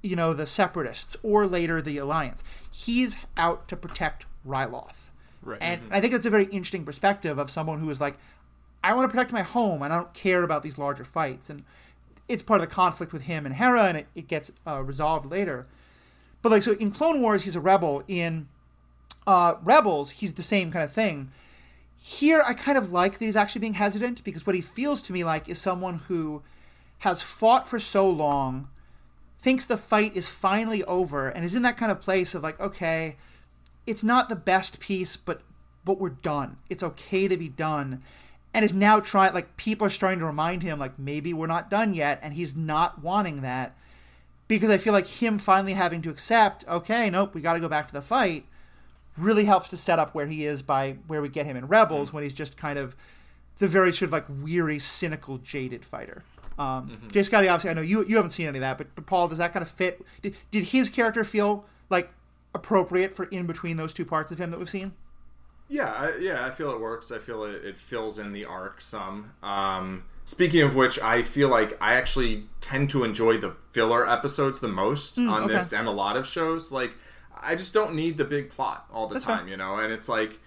[0.01, 2.43] you know the Separatists or later the Alliance.
[2.71, 5.11] He's out to protect Ryloth,
[5.43, 5.59] Right.
[5.61, 8.15] and I think that's a very interesting perspective of someone who is like,
[8.83, 11.63] I want to protect my home and I don't care about these larger fights, and
[12.27, 15.29] it's part of the conflict with him and Hera, and it, it gets uh, resolved
[15.29, 15.67] later.
[16.41, 18.03] But like so in Clone Wars, he's a rebel.
[18.07, 18.47] In
[19.25, 21.31] uh, Rebels, he's the same kind of thing.
[21.97, 25.13] Here, I kind of like that he's actually being hesitant because what he feels to
[25.13, 26.43] me like is someone who
[26.99, 28.67] has fought for so long,
[29.39, 32.59] thinks the fight is finally over, and is in that kind of place of like,
[32.59, 33.15] okay,
[33.85, 35.41] it's not the best piece, but
[35.85, 36.57] but we're done.
[36.69, 38.01] It's okay to be done.
[38.53, 41.69] And is now trying like people are starting to remind him like maybe we're not
[41.69, 43.75] done yet, and he's not wanting that
[44.47, 47.69] because I feel like him finally having to accept, okay, nope, we got to go
[47.69, 48.45] back to the fight,
[49.17, 52.13] really helps to set up where he is by where we get him in Rebels
[52.13, 52.95] when he's just kind of
[53.57, 56.23] the very sort of like weary, cynical, jaded fighter.
[56.59, 59.05] Um, Jay Scotty, obviously, I know you you haven't seen any of that, but, but
[59.07, 60.05] Paul, does that kind of fit?
[60.21, 62.11] Did, did his character feel like
[62.53, 64.93] appropriate for in between those two parts of him that we've seen?
[65.69, 67.11] Yeah, I, yeah, I feel it works.
[67.11, 69.31] I feel it, it fills in the arc some.
[69.41, 74.59] Um, speaking of which, I feel like I actually tend to enjoy the filler episodes
[74.59, 75.53] the most on Hmm, okay.
[75.55, 76.71] this and a lot of shows.
[76.71, 76.93] Like,
[77.41, 79.47] I just don't need the big plot all the That's time, fair.
[79.49, 79.77] you know.
[79.77, 80.39] And it's like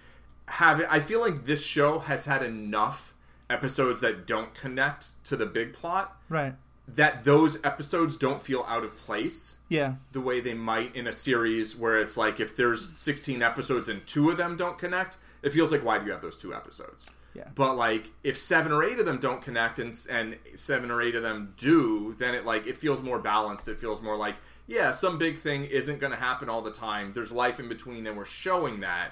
[0.47, 3.13] have I feel like this show has had enough
[3.49, 6.53] episodes that don't connect to the big plot Right.
[6.87, 9.95] that those episodes don't feel out of place Yeah.
[10.13, 14.05] the way they might in a series where it's like if there's 16 episodes and
[14.07, 17.09] two of them don't connect, it feels like why do you have those two episodes?
[17.33, 17.49] Yeah.
[17.53, 21.15] But like if seven or eight of them don't connect and and seven or eight
[21.15, 23.67] of them do, then it like it feels more balanced.
[23.67, 24.35] It feels more like
[24.67, 27.13] yeah, some big thing isn't going to happen all the time.
[27.13, 29.11] There's life in between, and we're showing that.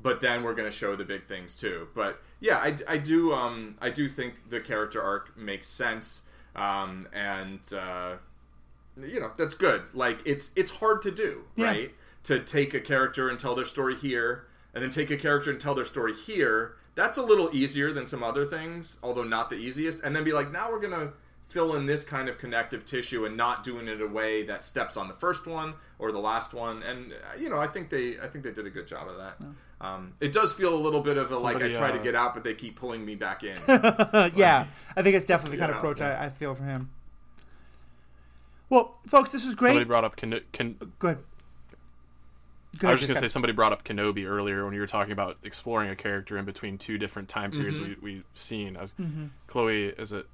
[0.00, 1.88] But then we're going to show the big things too.
[1.94, 6.22] But yeah, I, I do um I do think the character arc makes sense.
[6.54, 8.16] Um and uh,
[9.00, 9.82] you know that's good.
[9.94, 11.66] Like it's it's hard to do Yeah.
[11.66, 11.94] right?
[12.24, 15.60] To take a character and tell their story here and then take a character and
[15.60, 16.76] tell their story here.
[16.94, 20.02] That's a little easier than some other things although not the easiest.
[20.02, 21.12] And then be like now we're gonna
[21.48, 24.64] fill in this kind of connective tissue and not doing it in a way that
[24.64, 26.82] steps on the first one or the last one.
[26.82, 29.16] And uh, you know i think they i think they did a good job of
[29.18, 29.36] that.
[29.80, 32.02] Um, it does feel a little bit of a like i Somebody, try to uh,
[32.02, 33.58] get out but they keep pulling me back in.
[34.34, 34.64] Yeah,
[34.96, 36.18] I think it's definitely the kind of approach yeah.
[36.18, 36.88] I, I feel for him.
[38.70, 39.70] Well, folks, this is great.
[39.70, 41.18] Somebody brought up Keno- Ken- Good.
[42.78, 42.88] Good.
[42.88, 45.36] I was just gonna say somebody brought up Kenobi earlier when you were talking about
[45.44, 48.76] exploring a character in between two different time periods we, we've seen.
[48.76, 49.26] I was Mm-hmm.
[49.46, 49.84] Chloe.
[49.90, 50.26] Is it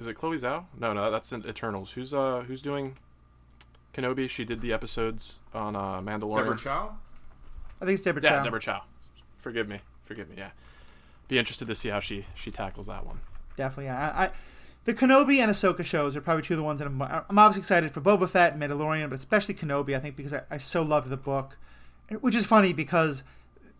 [0.00, 0.64] is it Chloe Zhao?
[0.78, 1.92] No, no, that's in Eternals.
[1.92, 2.96] Who's uh who's doing
[3.94, 4.28] Kenobi?
[4.28, 6.36] She did the episodes on uh, Mandalorian.
[6.38, 6.96] Deborah Chow?
[7.80, 8.36] I think it's Deborah Yeah, Chow.
[8.38, 8.82] Yeah, Deborah Chow.
[9.38, 10.34] Forgive me, forgive me.
[10.38, 10.50] Yeah,
[11.28, 13.20] be interested to see how she she tackles that one.
[13.56, 14.10] Definitely, yeah.
[14.12, 14.30] I, I,
[14.86, 17.60] the Kenobi and Ahsoka shows are probably two of the ones that I'm, I'm obviously
[17.60, 20.82] excited for Boba Fett and Mandalorian, but especially Kenobi, I think, because I, I so
[20.82, 21.58] loved the book.
[22.20, 23.22] Which is funny because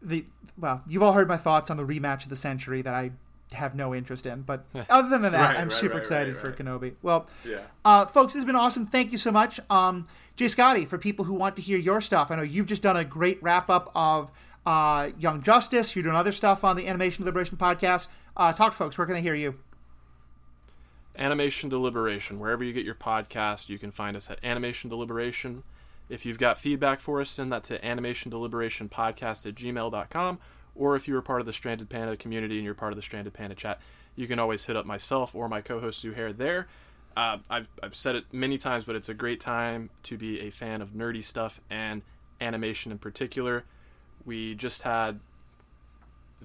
[0.03, 0.27] the
[0.59, 3.13] well, you've all heard my thoughts on the rematch of the century that I
[3.53, 6.51] have no interest in, but other than that, Right, I'm right, super right, excited for.
[6.53, 6.95] Kenobi.
[7.03, 7.61] Well, Yeah.
[7.85, 8.87] Uh, folks, this has been awesome.
[8.87, 9.61] Thank you so much.
[9.71, 12.83] Um, Jay Scotty, for people who want to hear your stuff, I know you've just
[12.83, 14.31] done a great wrap up of
[14.67, 15.95] uh, Young Justice.
[15.95, 18.09] You're doing other stuff on the Animation Liberation podcast.
[18.37, 18.99] Uh, talk to folks.
[18.99, 19.55] Where can they hear you?
[21.19, 22.39] Animation Deliberation.
[22.39, 25.63] Wherever you get your podcast, you can find us at Animation Deliberation.
[26.09, 30.39] If you've got feedback for us, send that to animationdeliberationpodcast at gmail.com.
[30.75, 33.03] Or if you are part of the Stranded Panda community and you're part of the
[33.03, 33.81] Stranded Panda chat,
[34.15, 36.69] you can always hit up myself or my co host Zuhair there.
[37.17, 40.51] Uh, I've, I've said it many times, but it's a great time to be a
[40.51, 42.03] fan of nerdy stuff and
[42.41, 43.65] animation in particular.
[44.25, 45.21] We just had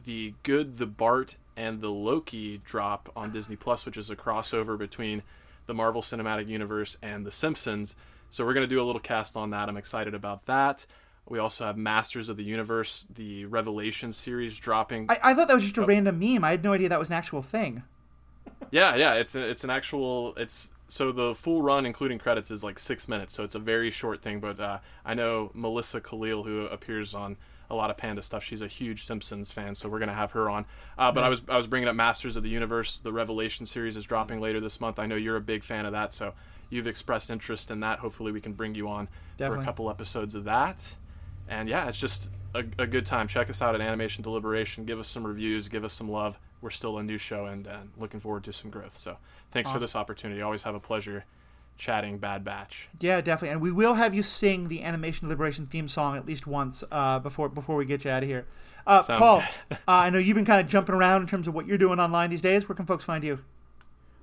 [0.06, 4.78] the Good, the Bart, and the Loki drop on Disney Plus, which is a crossover
[4.78, 5.24] between
[5.66, 7.96] the Marvel Cinematic Universe and The Simpsons.
[8.30, 9.70] So we're going to do a little cast on that.
[9.70, 10.86] I'm excited about that.
[11.28, 15.10] We also have Masters of the Universe, the Revelation series dropping.
[15.10, 16.44] I, I thought that was just a random meme.
[16.44, 17.84] I had no idea that was an actual thing.
[18.72, 22.64] Yeah, yeah, it's a, it's an actual it's so the full run including credits is
[22.64, 24.40] like six minutes, so it's a very short thing.
[24.40, 27.38] But uh, I know Melissa Khalil who appears on
[27.72, 28.44] a lot of Panda stuff.
[28.44, 30.66] She's a huge Simpsons fan, so we're gonna have her on.
[30.98, 32.98] Uh, but I was I was bringing up Masters of the Universe.
[33.00, 35.00] The Revelation series is dropping later this month.
[35.00, 36.34] I know you're a big fan of that, so
[36.70, 38.00] you've expressed interest in that.
[38.00, 39.08] Hopefully, we can bring you on
[39.38, 39.58] Definitely.
[39.58, 40.96] for a couple episodes of that.
[41.48, 43.28] And yeah, it's just a, a good time.
[43.28, 44.86] Check us out at Animation Deliberation.
[44.86, 45.68] Give us some reviews.
[45.68, 46.38] Give us some love.
[46.62, 48.98] We're still a new show and, and looking forward to some growth.
[48.98, 49.18] So
[49.52, 50.42] thanks for this opportunity.
[50.42, 51.26] Always have a pleasure
[51.78, 52.90] chatting Bad Batch.
[53.00, 53.54] Yeah, definitely.
[53.54, 57.20] And we will have you sing the Animation Liberation theme song at least once uh,
[57.20, 58.46] before before we get you out of here.
[58.86, 61.68] Uh, Paul, uh, I know you've been kind of jumping around in terms of what
[61.68, 62.68] you're doing online these days.
[62.68, 63.40] Where can folks find you?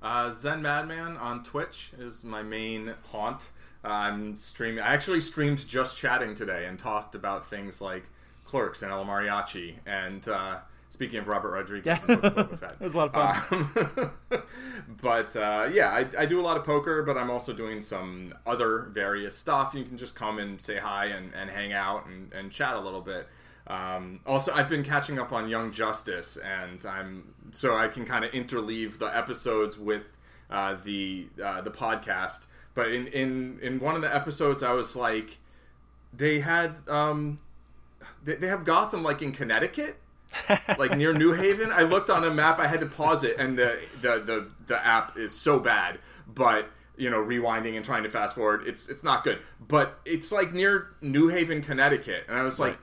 [0.01, 3.49] Uh, Zen Madman on Twitch is my main haunt.
[3.83, 4.81] I'm streaming.
[4.81, 8.03] I actually streamed just chatting today and talked about things like
[8.45, 9.75] Clerks and El Mariachi.
[9.85, 12.13] And uh, speaking of Robert Rodriguez, Yeah.
[12.13, 12.71] and Boba Fett.
[12.79, 14.11] It was a lot of fun.
[14.31, 14.41] Um,
[15.01, 18.33] but uh, yeah, I, I do a lot of poker, but I'm also doing some
[18.45, 19.73] other various stuff.
[19.73, 22.79] You can just come and say hi and, and hang out and, and chat a
[22.79, 23.27] little bit.
[23.67, 28.25] Um, also, I've been catching up on Young Justice, and I'm so I can kind
[28.25, 30.17] of interleave the episodes with
[30.49, 32.47] uh, the uh, the podcast.
[32.73, 35.37] But in, in in one of the episodes, I was like,
[36.11, 37.39] they had um,
[38.23, 39.97] they, they have Gotham like in Connecticut
[40.77, 41.71] like near New Haven.
[41.71, 42.59] I looked on a map.
[42.59, 45.99] I had to pause it, and the the the, the app is so bad.
[46.27, 49.39] But you know, rewinding and trying to fast forward, it's it's not good.
[49.59, 52.79] But it's like near New Haven, Connecticut, and I was like, Right.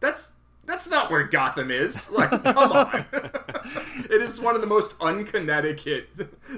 [0.00, 0.32] that's.
[0.66, 2.10] That's not where Gotham is.
[2.10, 3.04] Like, come on.
[3.12, 6.08] it is one of the most un-Connecticut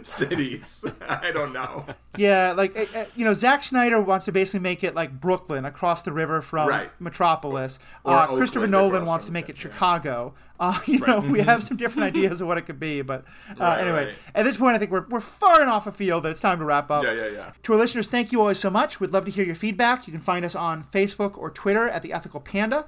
[0.03, 0.85] cities.
[1.09, 1.87] I don't know.
[2.17, 5.65] Yeah, like uh, uh, you know, Zack Snyder wants to basically make it like Brooklyn
[5.65, 6.91] across the river from Right.
[7.01, 7.79] Metropolis.
[8.05, 9.73] Uh, Christopher Nolan wants to make it San- yeah.
[9.75, 10.35] Chicago.
[10.59, 13.55] Uh, you know, we have some different ideas of what it could be, but uh,
[13.59, 14.15] Right, anyway, right.
[14.35, 16.91] at this point, I think we're we're far enough afield that it's time to wrap
[16.91, 17.05] up.
[17.05, 17.53] Yeah, yeah, yeah.
[17.65, 18.99] To our listeners, thank you always so much.
[19.01, 20.07] We'd love to hear your feedback.
[20.07, 22.87] You can find us on Facebook or Twitter at The Ethical Panda.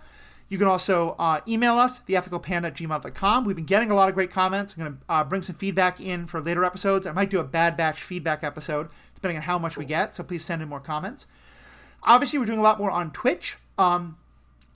[0.49, 3.45] You can also uh, email us, theethicalpanda at gmail.com.
[3.45, 4.73] We've been getting a lot of great comments.
[4.77, 7.07] I'm going to uh, bring some feedback in for later episodes.
[7.07, 10.23] I might do a Bad Batch feedback episode, depending on how much we get, so
[10.23, 11.27] please send in more comments.
[12.03, 13.57] Obviously, we're doing a lot more on Twitch.
[13.77, 14.17] Um,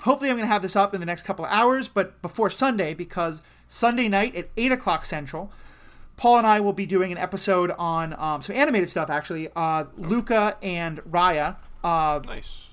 [0.01, 2.51] hopefully, I'm going to have this up in the next couple of hours, but before
[2.51, 5.51] Sunday, because Sunday night at 8 o'clock Central,
[6.19, 9.49] Paul and I will be doing an episode on um, some animated stuff, actually.
[9.57, 12.69] Uh, Luca and Raya, uh, Nice.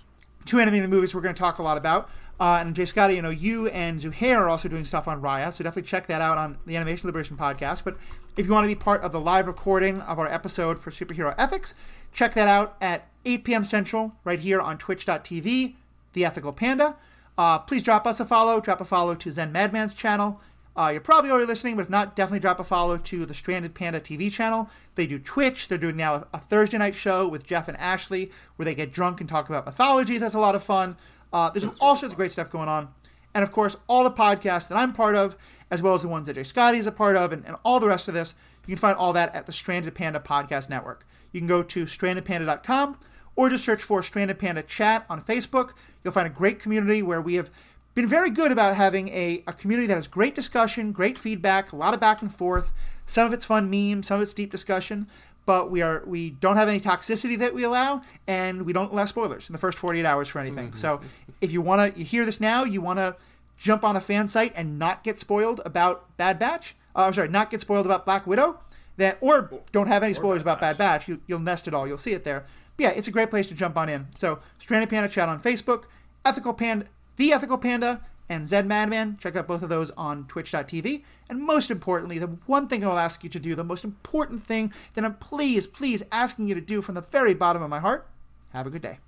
[0.45, 2.09] two animated movies we're going to talk a lot about.
[2.39, 5.51] Uh, and Jay Scotty, you know, you and Zuhair are also doing stuff on Raya,
[5.51, 7.83] so definitely check that out on the Animation Liberation podcast.
[7.83, 7.97] But
[8.37, 11.35] if you want to be part of the live recording of our episode for Superhero
[11.37, 11.73] Ethics,
[12.13, 13.63] check that out at 8 p.m.
[13.65, 15.75] Central right here on twitch.tv,
[16.13, 16.95] The Ethical Panda.
[17.37, 18.61] Uh, please drop us a follow.
[18.61, 20.39] Drop a follow to Zen Madman's channel.
[20.77, 23.73] Uh, you're probably already listening, but if not, definitely drop a follow to the Stranded
[23.73, 24.69] Panda TV channel.
[24.95, 25.67] They do Twitch.
[25.67, 28.93] They're doing now a, a Thursday night show with Jeff and Ashley where they get
[28.93, 30.17] drunk and talk about mythology.
[30.17, 30.95] That's a lot of fun.
[31.31, 32.89] Uh, there's all sorts of great stuff going on.
[33.33, 35.35] And of course, all the podcasts that I'm part of,
[35.69, 37.79] as well as the ones that Jay Scotty is a part of, and, and all
[37.79, 38.33] the rest of this,
[38.65, 41.05] you can find all that at the Stranded Panda Podcast Network.
[41.31, 42.97] You can go to strandedpanda.com
[43.35, 45.73] or just search for Stranded Panda Chat on Facebook.
[46.03, 47.49] You'll find a great community where we have
[47.95, 51.75] been very good about having a, a community that has great discussion, great feedback, a
[51.75, 52.71] lot of back and forth.
[53.05, 55.07] Some of it's fun memes, some of it's deep discussion,
[55.49, 59.05] but we are we don't have any toxicity that we allow, and we don't allow
[59.05, 60.75] spoilers in the first 48 hours for anything.
[60.75, 61.01] So
[61.41, 63.15] if you want to, you hear this now, you want to
[63.57, 66.75] jump on a fan site and not get spoiled about Bad Batch.
[66.95, 68.59] Uh, I'm sorry, not get spoiled about Black Widow.
[68.97, 71.07] That or don't have any spoilers Bad about Bad Batch.
[71.07, 71.87] You, you'll nest it all.
[71.87, 72.45] You'll see it there.
[72.77, 74.05] But yeah, it's a great place to jump on in.
[74.15, 75.85] So Stranded Panda chat on Facebook,
[76.23, 76.85] Ethical Panda,
[77.15, 79.17] The Ethical Panda, and Zed Madman.
[79.19, 81.03] Check out both of those on Twitch.tv.
[81.29, 84.71] And most importantly, the one thing I'll ask you to do, the most important thing
[84.93, 88.07] that I'm please, please asking you to do from the very bottom of my heart.
[88.53, 88.99] Have a good day.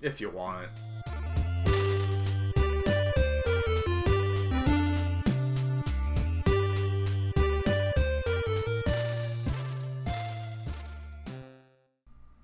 [0.00, 1.15] If you want it.